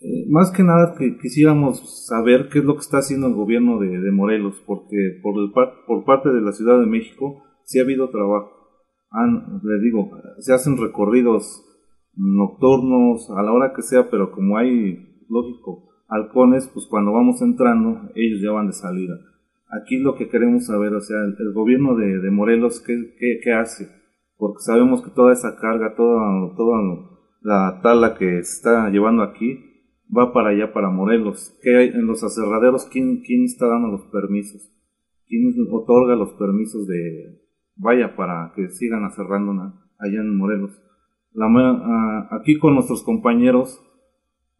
[0.00, 3.78] eh, más que nada que quisiéramos saber qué es lo que está haciendo el gobierno
[3.78, 5.52] de, Morelos, porque por, el
[5.86, 8.50] por parte de la Ciudad de México sí ha habido trabajo.
[9.62, 11.62] le digo, se hacen recorridos
[12.14, 18.10] nocturnos a la hora que sea, pero como hay, lógico, halcones, pues cuando vamos entrando,
[18.14, 19.18] ellos ya van de salida.
[19.68, 23.88] Aquí lo que queremos saber, o sea, el, gobierno de, Morelos, ¿qué, ¿qué, hace?
[24.36, 26.52] Porque sabemos que toda esa carga, toda,
[27.40, 29.58] la tala que está llevando aquí,
[30.16, 31.58] va para allá, para Morelos.
[31.62, 32.86] ¿Qué hay en los aserraderos?
[32.86, 34.70] ¿Quién, quién está dando los permisos?
[35.26, 37.40] ¿Quién otorga los permisos de,
[37.74, 39.52] vaya, para que sigan aserrando
[39.98, 40.80] allá en Morelos?
[41.32, 43.82] La, ah, aquí con nuestros compañeros,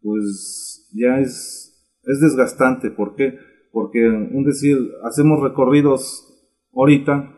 [0.01, 2.91] pues ya es, es desgastante.
[2.91, 3.37] ¿Por qué?
[3.71, 6.23] Porque, un decir, hacemos recorridos
[6.73, 7.35] ahorita,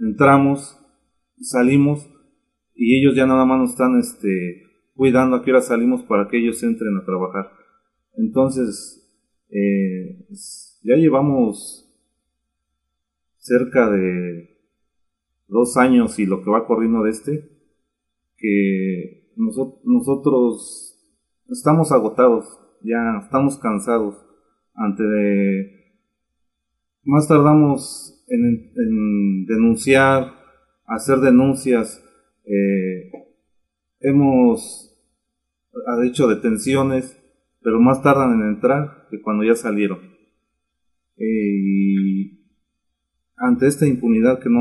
[0.00, 0.78] entramos,
[1.40, 2.08] salimos,
[2.74, 4.62] y ellos ya nada más nos están, este,
[4.94, 7.50] cuidando a qué hora salimos para que ellos entren a trabajar.
[8.14, 9.02] Entonces,
[9.48, 10.26] eh,
[10.82, 11.92] ya llevamos
[13.38, 14.56] cerca de
[15.48, 17.48] dos años y lo que va corriendo de este,
[18.36, 20.98] que nosotros
[21.48, 22.44] estamos agotados,
[22.84, 24.16] ya estamos cansados
[24.74, 25.02] ante
[27.04, 30.32] más tardamos en, denunciar,
[30.86, 32.02] hacer denuncias,
[32.44, 33.10] eh,
[34.00, 34.88] hemos
[35.86, 37.18] ha hecho detenciones,
[37.60, 39.98] pero más tardan en entrar que cuando ya salieron.
[41.16, 42.46] Eh, y
[43.36, 44.60] ante esta impunidad que no,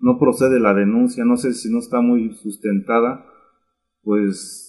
[0.00, 3.24] no procede la denuncia, no sé si no está muy sustentada,
[4.02, 4.67] pues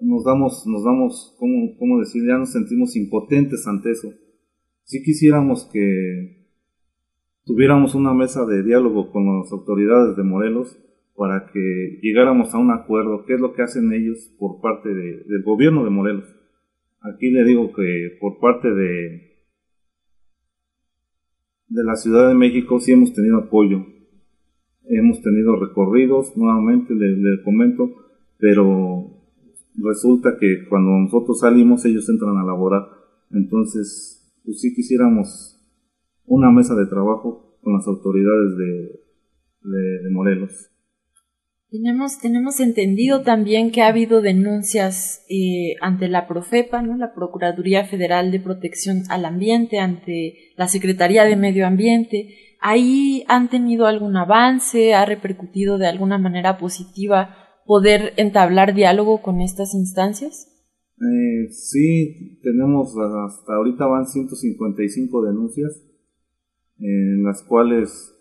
[0.00, 2.22] nos damos, nos damos, ¿cómo, cómo decir?
[2.26, 4.12] Ya nos sentimos impotentes ante eso.
[4.84, 6.46] Si quisiéramos que
[7.44, 10.78] tuviéramos una mesa de diálogo con las autoridades de Morelos,
[11.18, 15.42] para que llegáramos a un acuerdo, qué es lo que hacen ellos por parte del
[15.42, 16.32] gobierno de Morelos.
[17.00, 19.28] Aquí le digo que por parte de,
[21.66, 23.84] de la Ciudad de México sí hemos tenido apoyo,
[24.88, 27.90] hemos tenido recorridos, nuevamente le, comento,
[28.38, 29.17] pero
[29.76, 32.82] resulta que cuando nosotros salimos ellos entran a laborar,
[33.30, 35.60] entonces pues sí quisiéramos
[36.24, 38.56] una mesa de trabajo con las autoridades
[39.62, 40.70] de Morelos.
[41.70, 46.96] Tenemos, tenemos entendido también que ha habido denuncias eh, ante la Profepa, ¿no?
[46.96, 52.56] la Procuraduría Federal de Protección al Ambiente, ante la Secretaría de Medio Ambiente.
[52.58, 54.94] ¿Ahí han tenido algún avance?
[54.94, 57.36] ¿Ha repercutido de alguna manera positiva
[57.68, 60.48] poder entablar diálogo con estas instancias?
[60.96, 65.84] Eh, sí, tenemos hasta ahorita van 155 denuncias
[66.80, 68.14] en las cuales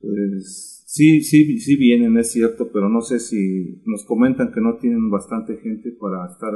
[0.00, 4.76] Pues sí, sí, sí vienen, es cierto, pero no sé si nos comentan que no
[4.76, 6.52] tienen bastante gente para estar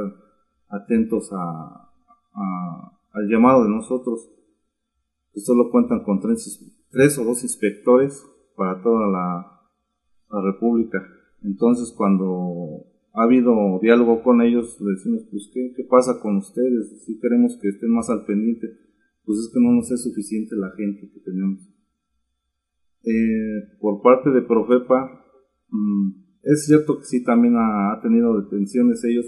[0.69, 1.91] atentos a,
[3.11, 4.31] al llamado de nosotros.
[5.33, 8.25] Que solo cuentan con tres, o dos inspectores
[8.55, 11.20] para toda la República.
[11.43, 17.03] Entonces, cuando ha habido diálogo con ellos, le decimos, pues, ¿qué, ¿qué, pasa con ustedes?
[17.05, 18.67] Si queremos que estén más al pendiente,
[19.25, 21.59] pues es que no nos es suficiente la gente que tenemos.
[23.03, 25.25] Eh, por parte de Profepa,
[25.69, 26.11] mmm,
[26.43, 29.25] es cierto que sí también ha, tenido detenciones ellos,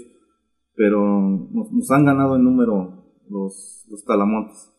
[0.74, 1.20] pero
[1.52, 4.73] nos, nos, han ganado en número los, los talamontes.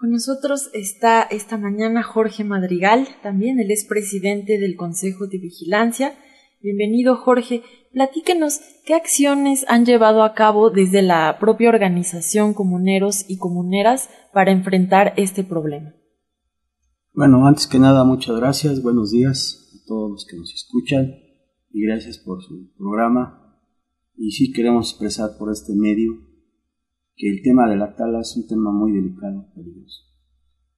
[0.00, 6.14] Con nosotros está esta mañana Jorge Madrigal, también él es presidente del Consejo de Vigilancia.
[6.62, 13.36] Bienvenido Jorge, platíquenos qué acciones han llevado a cabo desde la propia organización Comuneros y
[13.36, 15.92] Comuneras para enfrentar este problema.
[17.12, 21.14] Bueno, antes que nada, muchas gracias, buenos días a todos los que nos escuchan
[21.72, 23.54] y gracias por su programa.
[24.16, 26.29] Y sí queremos expresar por este medio
[27.20, 30.04] que el tema de la tala es un tema muy delicado, peligroso,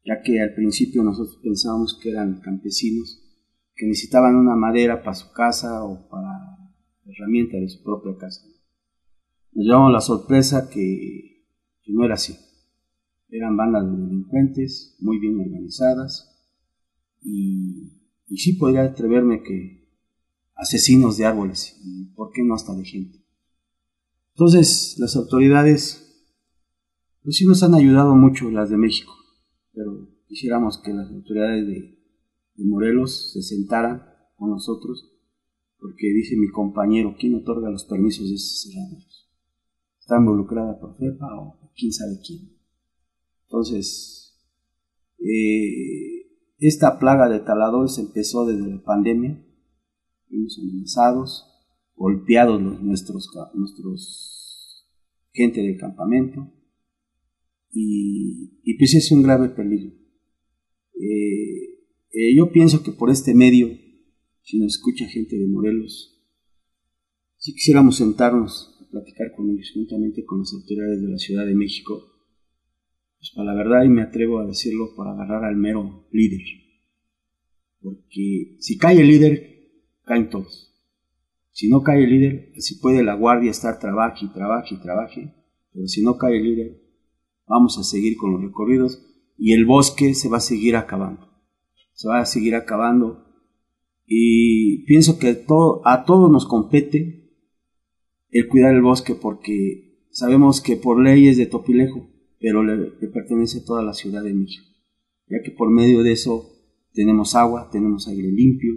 [0.05, 3.22] ya que al principio nosotros pensábamos que eran campesinos
[3.76, 6.59] que necesitaban una madera para su casa o para
[7.07, 8.45] herramienta de su propia casa.
[9.53, 11.47] Nos llevamos la sorpresa que,
[11.80, 12.36] que no era así.
[13.28, 16.28] Eran bandas de delincuentes muy bien organizadas
[17.20, 19.88] y, y sí podría atreverme que
[20.57, 23.24] asesinos de árboles y por qué no hasta de gente.
[24.34, 26.09] Entonces las autoridades
[27.23, 29.12] pues sí nos han ayudado mucho las de México,
[29.73, 31.99] pero quisiéramos que las autoridades de,
[32.64, 34.05] Morelos se sentaran
[34.37, 35.11] con nosotros,
[35.79, 39.29] porque dice mi compañero, ¿quién otorga los permisos de esos cerraderos?
[39.99, 42.57] ¿Está involucrada por FEPA o quién sabe quién?
[43.47, 44.39] Entonces,
[45.18, 46.23] eh,
[46.59, 49.45] esta plaga de taladores empezó desde la pandemia,
[50.29, 51.47] fuimos amenazados,
[51.97, 54.87] golpeados los, nuestros, nuestros
[55.33, 56.53] gente del campamento,
[57.73, 59.93] y, pues es un grave peligro.
[60.95, 61.79] Eh,
[62.12, 63.68] eh, yo pienso que por este medio,
[64.43, 66.23] si nos escucha gente de Morelos,
[67.39, 71.55] si quisiéramos sentarnos a platicar con ellos juntamente con las autoridades de la Ciudad de
[71.55, 72.12] México,
[73.18, 76.43] pues para la verdad, y me atrevo a decirlo, para agarrar al mero líder.
[77.81, 79.70] Porque si cae el líder,
[80.05, 80.73] caen todos.
[81.51, 85.35] Si no cae el líder, si puede la guardia estar trabaje y trabaje y trabaje,
[85.73, 86.82] pero si no cae el líder,
[87.53, 89.05] vamos a seguir con los recorridos
[89.36, 91.28] y el bosque se va a seguir acabando.
[91.92, 93.26] Se va a seguir acabando
[94.07, 95.44] y pienso que
[95.84, 97.30] a todos nos compete
[98.30, 102.09] el cuidar el bosque porque sabemos que por ley es de Topilejo,
[102.40, 104.66] pero le, pertenece a toda la Ciudad de México,
[105.28, 106.48] ya que por medio de eso
[106.94, 108.72] tenemos agua, tenemos aire limpio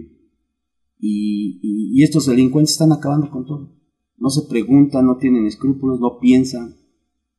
[0.98, 3.74] y estos delincuentes están acabando con todo.
[4.18, 6.76] No se preguntan, no tienen escrúpulos, no piensan,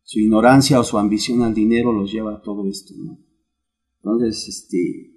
[0.08, 3.20] su ignorancia o su ambición al dinero los lleva a todo esto, ¿no?
[3.98, 5.12] Entonces, este,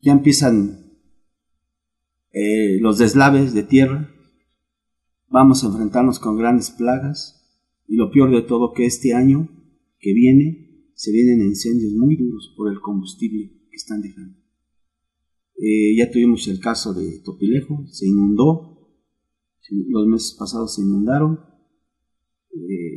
[0.00, 0.90] ya empiezan
[2.32, 4.12] eh, los deslaves de tierra,
[5.28, 7.48] vamos a enfrentarnos con grandes plagas
[7.86, 9.48] y lo peor de todo que este año
[10.00, 14.36] que viene se vienen incendios muy duros por el combustible que están dejando.
[15.54, 18.98] Eh, ya tuvimos el caso de Topilejo, se inundó,
[19.70, 21.38] los meses pasados se inundaron,
[22.50, 22.87] eh,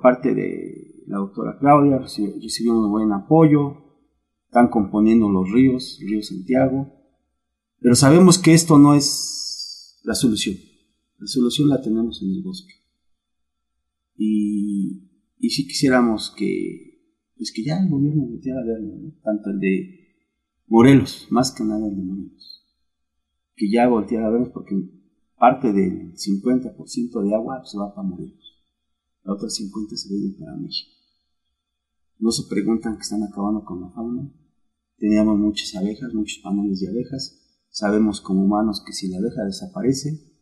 [0.00, 3.76] parte de la doctora Claudia, recibió un buen apoyo,
[4.46, 6.92] están componiendo los ríos, el río Santiago,
[7.80, 10.56] pero sabemos que esto no es la solución,
[11.18, 12.74] la solución la tenemos en el bosque.
[14.16, 19.60] Y, y si quisiéramos que, pues que ya el gobierno volteara a verlo, tanto el
[19.60, 19.98] de
[20.66, 22.66] Morelos, más que nada el de Morelos,
[23.54, 24.74] que ya volteara a verlos porque
[25.38, 28.47] parte del 50% de agua se va para Morelos
[29.28, 30.90] la otra 50 se vienen para México.
[32.18, 34.32] No se preguntan que están acabando con la fauna.
[34.96, 37.38] Teníamos muchas abejas, muchos paneles de abejas.
[37.68, 40.32] Sabemos como humanos que si la abeja desaparece,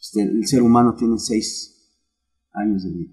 [0.00, 1.98] este, el ser humano tiene 6
[2.52, 3.12] años de vida.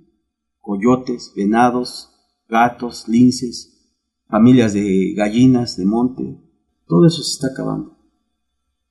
[0.60, 2.12] Coyotes, venados,
[2.48, 3.92] gatos, linces,
[4.28, 6.40] familias de gallinas, de monte,
[6.86, 7.98] todo eso se está acabando.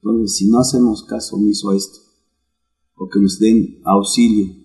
[0.02, 2.00] Entonces, si no hacemos caso omiso a esto,
[2.96, 4.57] o que nos den auxilio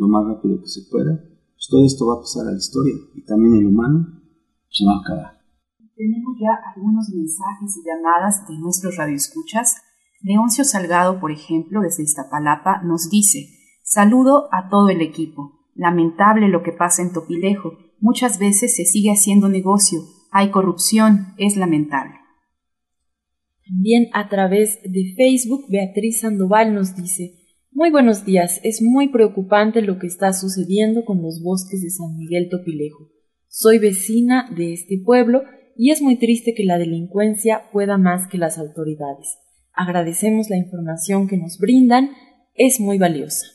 [0.00, 1.20] lo más rápido que se pueda,
[1.52, 4.22] pues todo esto va a pasar a la historia y también el humano
[4.70, 5.40] se va a acabar.
[5.94, 9.76] Tenemos ya algunos mensajes y llamadas de nuestros radioescuchas.
[10.22, 13.50] Leoncio Salgado, por ejemplo, desde Iztapalapa, nos dice,
[13.82, 15.60] saludo a todo el equipo.
[15.74, 17.72] Lamentable lo que pasa en Topilejo.
[17.98, 20.00] Muchas veces se sigue haciendo negocio.
[20.30, 21.34] Hay corrupción.
[21.36, 22.14] Es lamentable.
[23.66, 27.39] También a través de Facebook, Beatriz Sandoval nos dice,
[27.72, 32.16] muy buenos días, es muy preocupante lo que está sucediendo con los bosques de San
[32.16, 33.08] Miguel Topilejo.
[33.48, 35.42] Soy vecina de este pueblo
[35.76, 39.38] y es muy triste que la delincuencia pueda más que las autoridades.
[39.72, 42.10] Agradecemos la información que nos brindan,
[42.54, 43.46] es muy valiosa.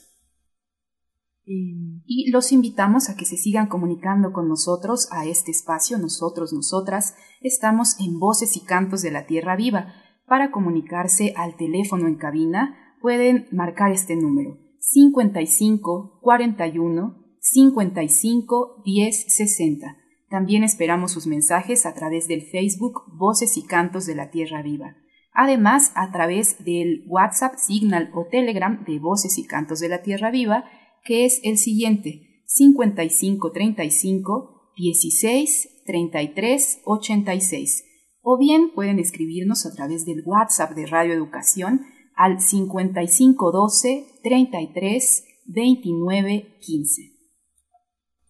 [1.47, 7.13] Y los invitamos a que se sigan comunicando con nosotros a este espacio, nosotros, nosotras.
[7.41, 9.93] Estamos en Voces y Cantos de la Tierra Viva.
[10.25, 19.97] Para comunicarse al teléfono en cabina pueden marcar este número 55 41 55 10 60.
[20.27, 24.95] También esperamos sus mensajes a través del Facebook Voces y Cantos de la Tierra Viva.
[25.33, 30.31] Además, a través del WhatsApp, Signal o Telegram de Voces y Cantos de la Tierra
[30.31, 30.63] Viva,
[31.03, 37.83] que es el siguiente 5535 16 33 86.
[38.23, 41.85] O bien pueden escribirnos a través del WhatsApp de Radio Educación
[42.15, 47.01] al 5512 33 29 15.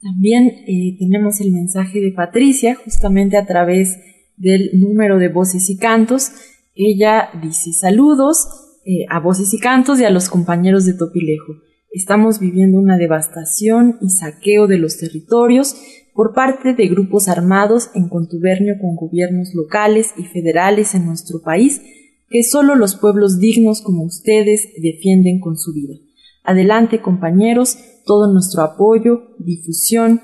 [0.02, 3.98] También eh, tenemos el mensaje de Patricia, justamente a través
[4.38, 6.32] del número de voces y cantos.
[6.76, 8.48] Ella dice saludos
[8.86, 11.54] eh, a voces y cantos y a los compañeros de Topilejo.
[11.92, 15.76] Estamos viviendo una devastación y saqueo de los territorios
[16.14, 21.82] por parte de grupos armados en contubernio con gobiernos locales y federales en nuestro país
[22.30, 25.96] que solo los pueblos dignos como ustedes defienden con su vida.
[26.44, 30.22] Adelante compañeros, todo nuestro apoyo, difusión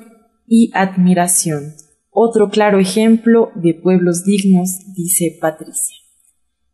[0.48, 1.74] y admiración.
[2.10, 5.98] Otro claro ejemplo de pueblos dignos, dice Patricia.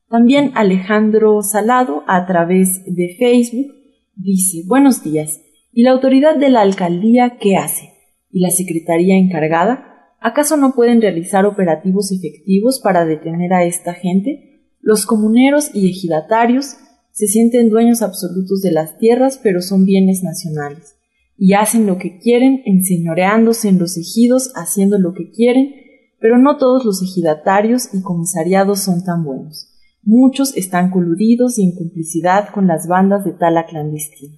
[0.09, 3.75] También Alejandro Salado, a través de Facebook,
[4.15, 5.41] dice, buenos días.
[5.73, 7.93] ¿Y la autoridad de la alcaldía qué hace?
[8.32, 10.15] ¿Y la secretaría encargada?
[10.19, 14.57] ¿Acaso no pueden realizar operativos efectivos para detener a esta gente?
[14.88, 16.77] Los comuneros y ejidatarios
[17.11, 20.95] se sienten dueños absolutos de las tierras, pero son bienes nacionales
[21.38, 25.75] y hacen lo que quieren, enseñoreándose en los ejidos, haciendo lo que quieren,
[26.21, 29.73] pero no todos los ejidatarios y comisariados son tan buenos.
[30.03, 34.38] Muchos están coludidos y en complicidad con las bandas de tala clandestina.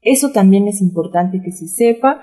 [0.00, 2.20] Eso también es importante que se sepa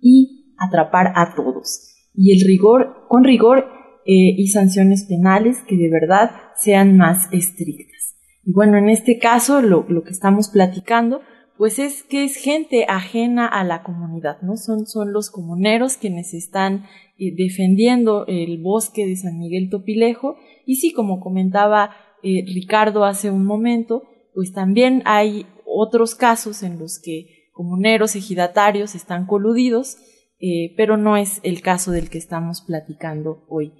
[0.00, 1.86] y atrapar a todos.
[2.14, 3.66] Y el rigor, con rigor
[4.04, 8.16] eh, y sanciones penales que de verdad sean más estrictas.
[8.44, 11.20] Y bueno, en este caso lo, lo que estamos platicando
[11.56, 14.56] pues es que es gente ajena a la comunidad, ¿no?
[14.56, 16.86] Son, son los comuneros quienes están
[17.18, 20.34] eh, defendiendo el bosque de San Miguel Topilejo
[20.66, 21.90] y sí, como comentaba
[22.24, 24.02] eh, Ricardo hace un momento,
[24.34, 29.98] pues también hay otros casos en los que comuneros, ejidatarios están coludidos,
[30.76, 33.72] pero no es el caso del que estamos platicando hoy.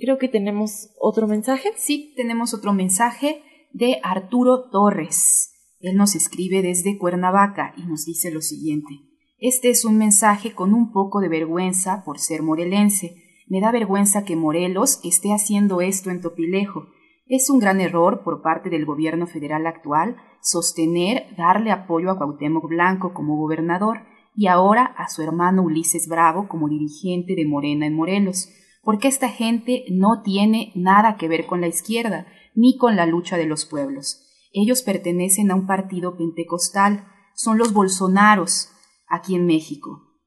[0.00, 1.70] Creo que tenemos otro mensaje.
[1.76, 5.52] Sí, tenemos otro mensaje de Arturo Torres.
[5.80, 8.94] Él nos escribe desde Cuernavaca y nos dice lo siguiente.
[9.38, 13.16] Este es un mensaje con un poco de vergüenza por ser morelense.
[13.48, 16.86] Me da vergüenza que Morelos esté haciendo esto en Topilejo.
[17.26, 22.68] Es un gran error por parte del gobierno federal actual sostener darle apoyo a Cuauhtémoc
[22.68, 23.98] Blanco como gobernador
[24.34, 28.48] y ahora a su hermano Ulises Bravo como dirigente de Morena en Morelos,
[28.86, 33.36] porque esta gente no tiene nada que ver con la izquierda ni con la lucha
[33.36, 34.22] de los pueblos.
[34.52, 38.68] Ellos pertenecen a un partido pentecostal, son los Bolsonaros,
[39.08, 40.20] aquí en México,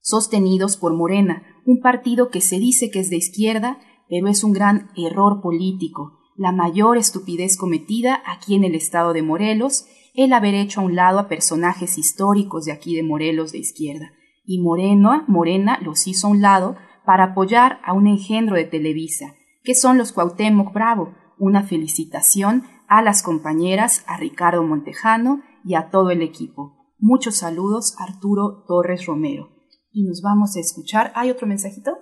[0.00, 4.54] sostenidos por Morena, un partido que se dice que es de izquierda, pero es un
[4.54, 10.54] gran error político, la mayor estupidez cometida aquí en el estado de Morelos, el haber
[10.54, 14.10] hecho a un lado a personajes históricos de aquí de Morelos de izquierda.
[14.44, 19.34] Y Moreno, Morena los hizo a un lado para apoyar a un engendro de Televisa,
[19.62, 21.14] que son los Cuauhtémoc Bravo.
[21.38, 26.94] Una felicitación a las compañeras, a Ricardo Montejano y a todo el equipo.
[26.98, 29.48] Muchos saludos, Arturo Torres Romero.
[29.90, 31.12] Y nos vamos a escuchar.
[31.14, 31.98] ¿Hay otro mensajito?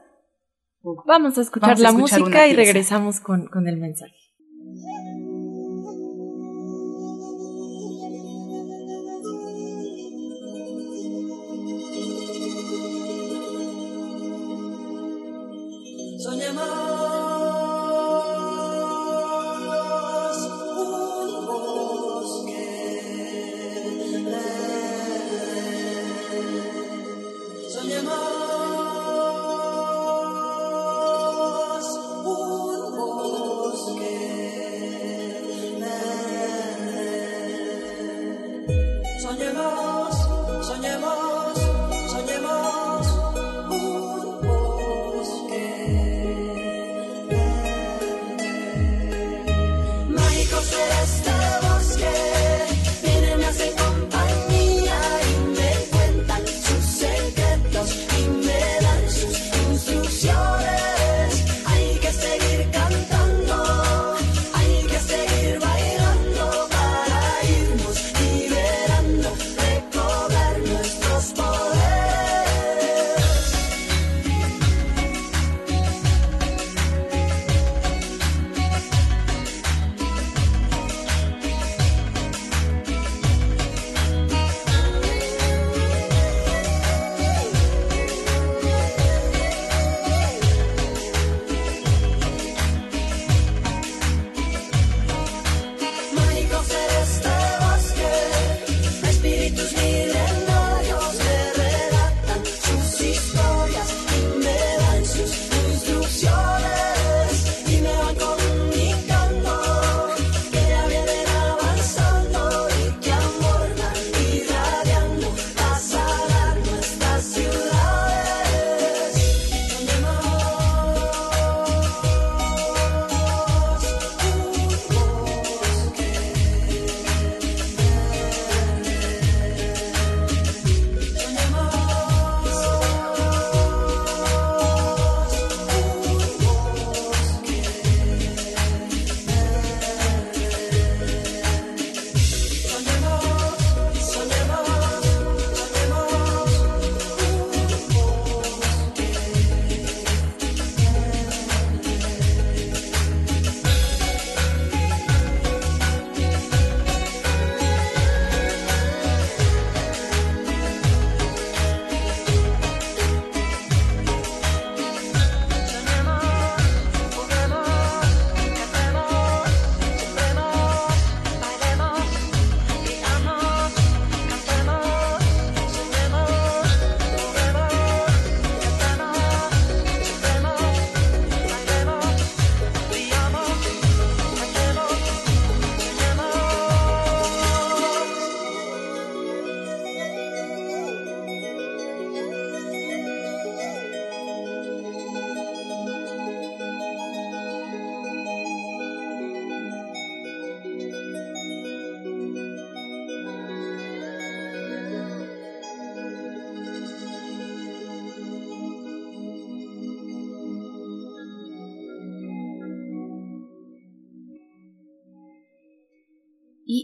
[1.06, 4.27] Vamos a escuchar la música y regresamos con, con el mensaje.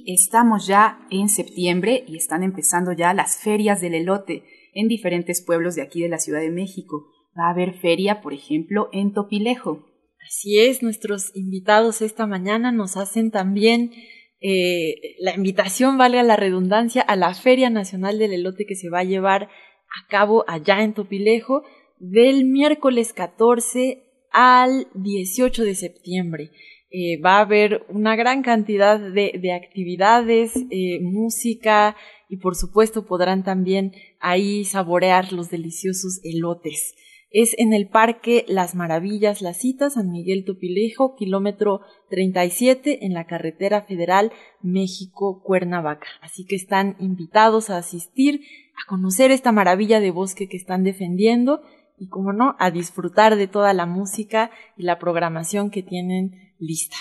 [0.06, 5.74] Estamos ya en septiembre y están empezando ya las ferias del elote en diferentes pueblos
[5.74, 7.06] de aquí de la Ciudad de México.
[7.38, 9.86] Va a haber feria, por ejemplo, en Topilejo.
[10.26, 13.92] Así es, nuestros invitados esta mañana nos hacen también
[14.40, 19.00] eh, la invitación, valga la redundancia, a la Feria Nacional del Elote que se va
[19.00, 21.62] a llevar a cabo allá en Topilejo
[21.98, 26.50] del miércoles 14 al 18 de septiembre.
[26.96, 31.96] Eh, va a haber una gran cantidad de, actividades, eh, música
[32.28, 33.90] y por supuesto podrán también
[34.20, 36.94] ahí saborear los deliciosos elotes.
[37.32, 41.80] Es en el Parque Las Maravillas, La Cita, San Miguel Topilejo, kilómetro
[42.10, 44.30] 37 en la carretera federal
[44.62, 46.06] México-Cuernavaca.
[46.22, 48.42] Así que están invitados a asistir,
[48.80, 51.62] a conocer esta maravilla de bosque que están defendiendo
[51.98, 56.96] y, como no, a disfrutar de toda la música y la programación que tienen lista.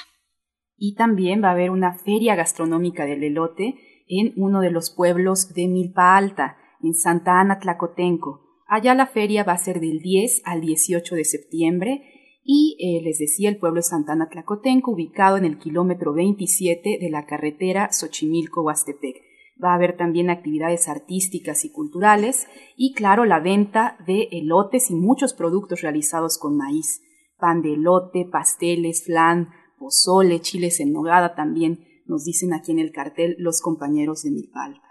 [0.77, 3.75] Y también va a haber una feria gastronómica del elote
[4.07, 8.41] en uno de los pueblos de Milpa Alta, en Santa Ana Tlacotenco.
[8.67, 12.01] Allá la feria va a ser del 10 al 18 de septiembre
[12.43, 16.97] y eh, les decía el pueblo de Santa Ana Tlacotenco, ubicado en el kilómetro 27
[16.99, 19.21] de la carretera Xochimilco-Huastepec.
[19.63, 24.95] Va a haber también actividades artísticas y culturales y, claro, la venta de elotes y
[24.95, 27.01] muchos productos realizados con maíz.
[27.43, 32.93] Pan de elote, pasteles, flan, pozole, chiles en nogada también, nos dicen aquí en el
[32.93, 34.87] cartel los compañeros de Milpalta.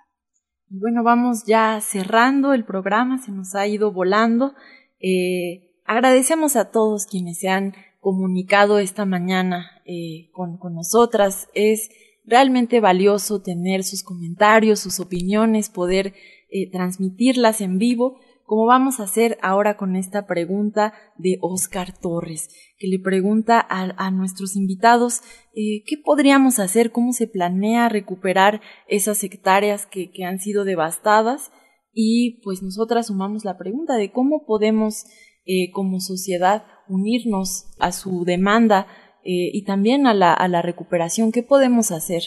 [0.68, 4.52] Y bueno, vamos ya cerrando el programa, se nos ha ido volando.
[5.00, 11.48] Eh, agradecemos a todos quienes se han comunicado esta mañana eh, con, con nosotras.
[11.54, 11.88] Es
[12.26, 16.12] realmente valioso tener sus comentarios, sus opiniones, poder
[16.50, 22.48] eh, transmitirlas en vivo, como vamos a hacer ahora con esta pregunta de Oscar Torres,
[22.78, 25.20] que le pregunta a, nuestros invitados
[25.54, 31.50] eh, qué podríamos hacer, cómo se planea recuperar esas hectáreas que, han sido devastadas
[31.92, 35.04] y pues nosotras sumamos la pregunta de cómo podemos
[35.44, 38.86] eh, como sociedad unirnos a su demanda
[39.24, 41.32] eh, y también a la, a la, recuperación.
[41.32, 42.22] ¿Qué podemos hacer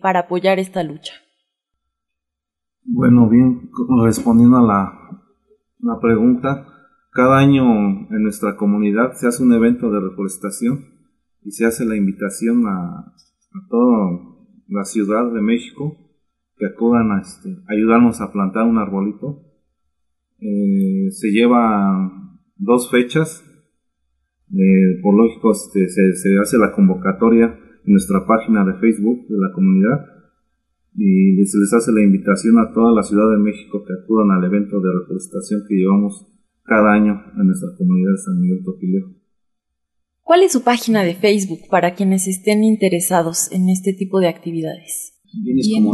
[0.00, 1.12] para apoyar esta lucha?
[2.88, 3.68] Bueno, bien,
[4.02, 5.05] respondiendo a la,
[5.78, 6.66] la, pregunta,
[7.12, 7.64] cada año
[8.10, 10.84] en nuestra comunidad se hace un evento de reforestación
[11.42, 14.36] y se hace la invitación a, a toda
[14.68, 15.96] la Ciudad de México
[16.56, 19.42] que acudan a este, ayudarnos a plantar un arbolito.
[20.38, 22.10] Eh, se lleva
[22.56, 23.44] dos fechas,
[24.52, 27.46] eh, por lógico, este, se, hace la convocatoria
[27.84, 30.15] en nuestra página de Facebook de la comunidad
[30.96, 34.44] y se les hace la invitación a toda la Ciudad de México que acudan al
[34.44, 36.26] evento de reforestación que llevamos
[36.64, 39.10] cada año en nuestra comunidad de San Miguel Topilejo.
[40.22, 45.12] ¿Cuál es su página de Facebook para quienes estén interesados en este tipo de actividades?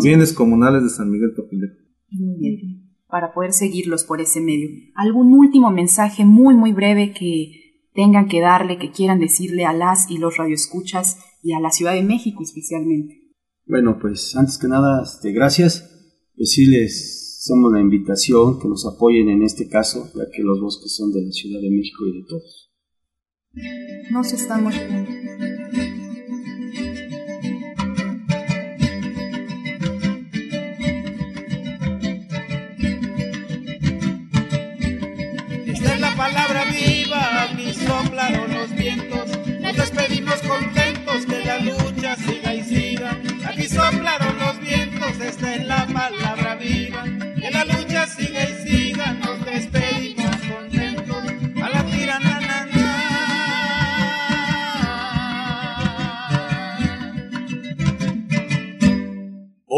[0.02, 1.74] Bienes, comunales de San Miguel Topilejo.
[2.10, 2.94] Muy bien.
[3.08, 4.70] Para poder seguirlos por ese medio.
[4.94, 7.52] ¿Algún último mensaje muy, muy breve que
[7.94, 11.92] tengan que darle, que quieran decirle a las y los radioescuchas y a la Ciudad
[11.92, 13.21] de México especialmente?
[13.66, 15.88] Bueno, pues antes que nada, este, gracias.
[16.34, 21.12] Decirles, somos la invitación, que nos apoyen en este caso, ya que los bosques son
[21.12, 22.70] de la Ciudad de México y de todos.
[24.10, 25.21] Nos estamos Esta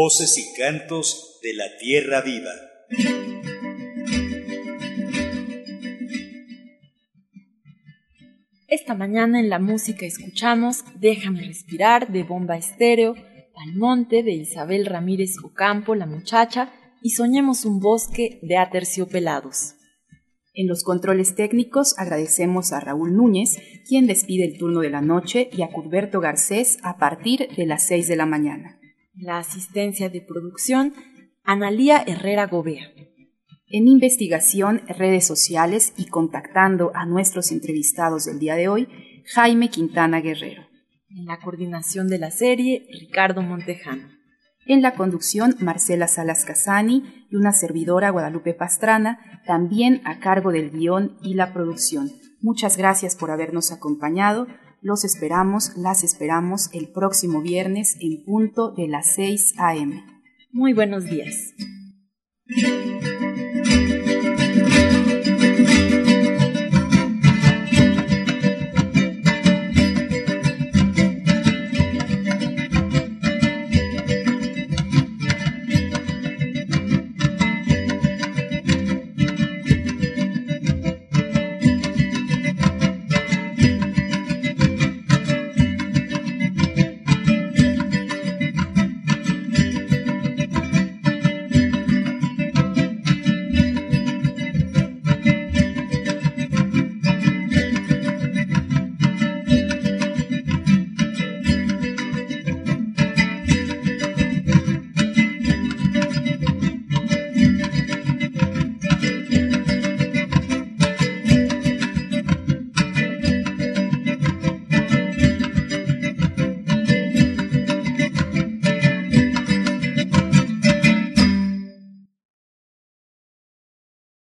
[0.05, 2.51] Voces y cantos de la tierra viva.
[8.67, 13.15] Esta mañana en la música escuchamos Déjame respirar de Bomba Estéreo,
[13.55, 19.73] Palmonte de Isabel Ramírez Ocampo, La Muchacha, y Soñemos un bosque de Aterciopelados.
[20.53, 25.49] En los controles técnicos agradecemos a Raúl Núñez, quien despide el turno de la noche,
[25.51, 28.79] y a Curberto Garcés a partir de las 6 de la mañana.
[29.17, 30.93] La asistencia de producción,
[31.43, 32.91] Analía Herrera Gobea
[33.67, 38.87] en investigación, redes sociales y contactando a nuestros entrevistados del día de hoy,
[39.33, 40.63] Jaime Quintana Guerrero.
[41.09, 44.07] En la coordinación de la serie, Ricardo Montejano.
[44.67, 50.71] En la conducción, Marcela Salas Casani y una servidora Guadalupe Pastrana, también a cargo del
[50.71, 52.11] guion y la producción.
[52.41, 54.47] Muchas gracias por habernos acompañado.
[54.85, 60.05] Los esperamos, las esperamos el próximo viernes en punto de las 6 a.m.
[60.51, 61.55] Muy buenos días.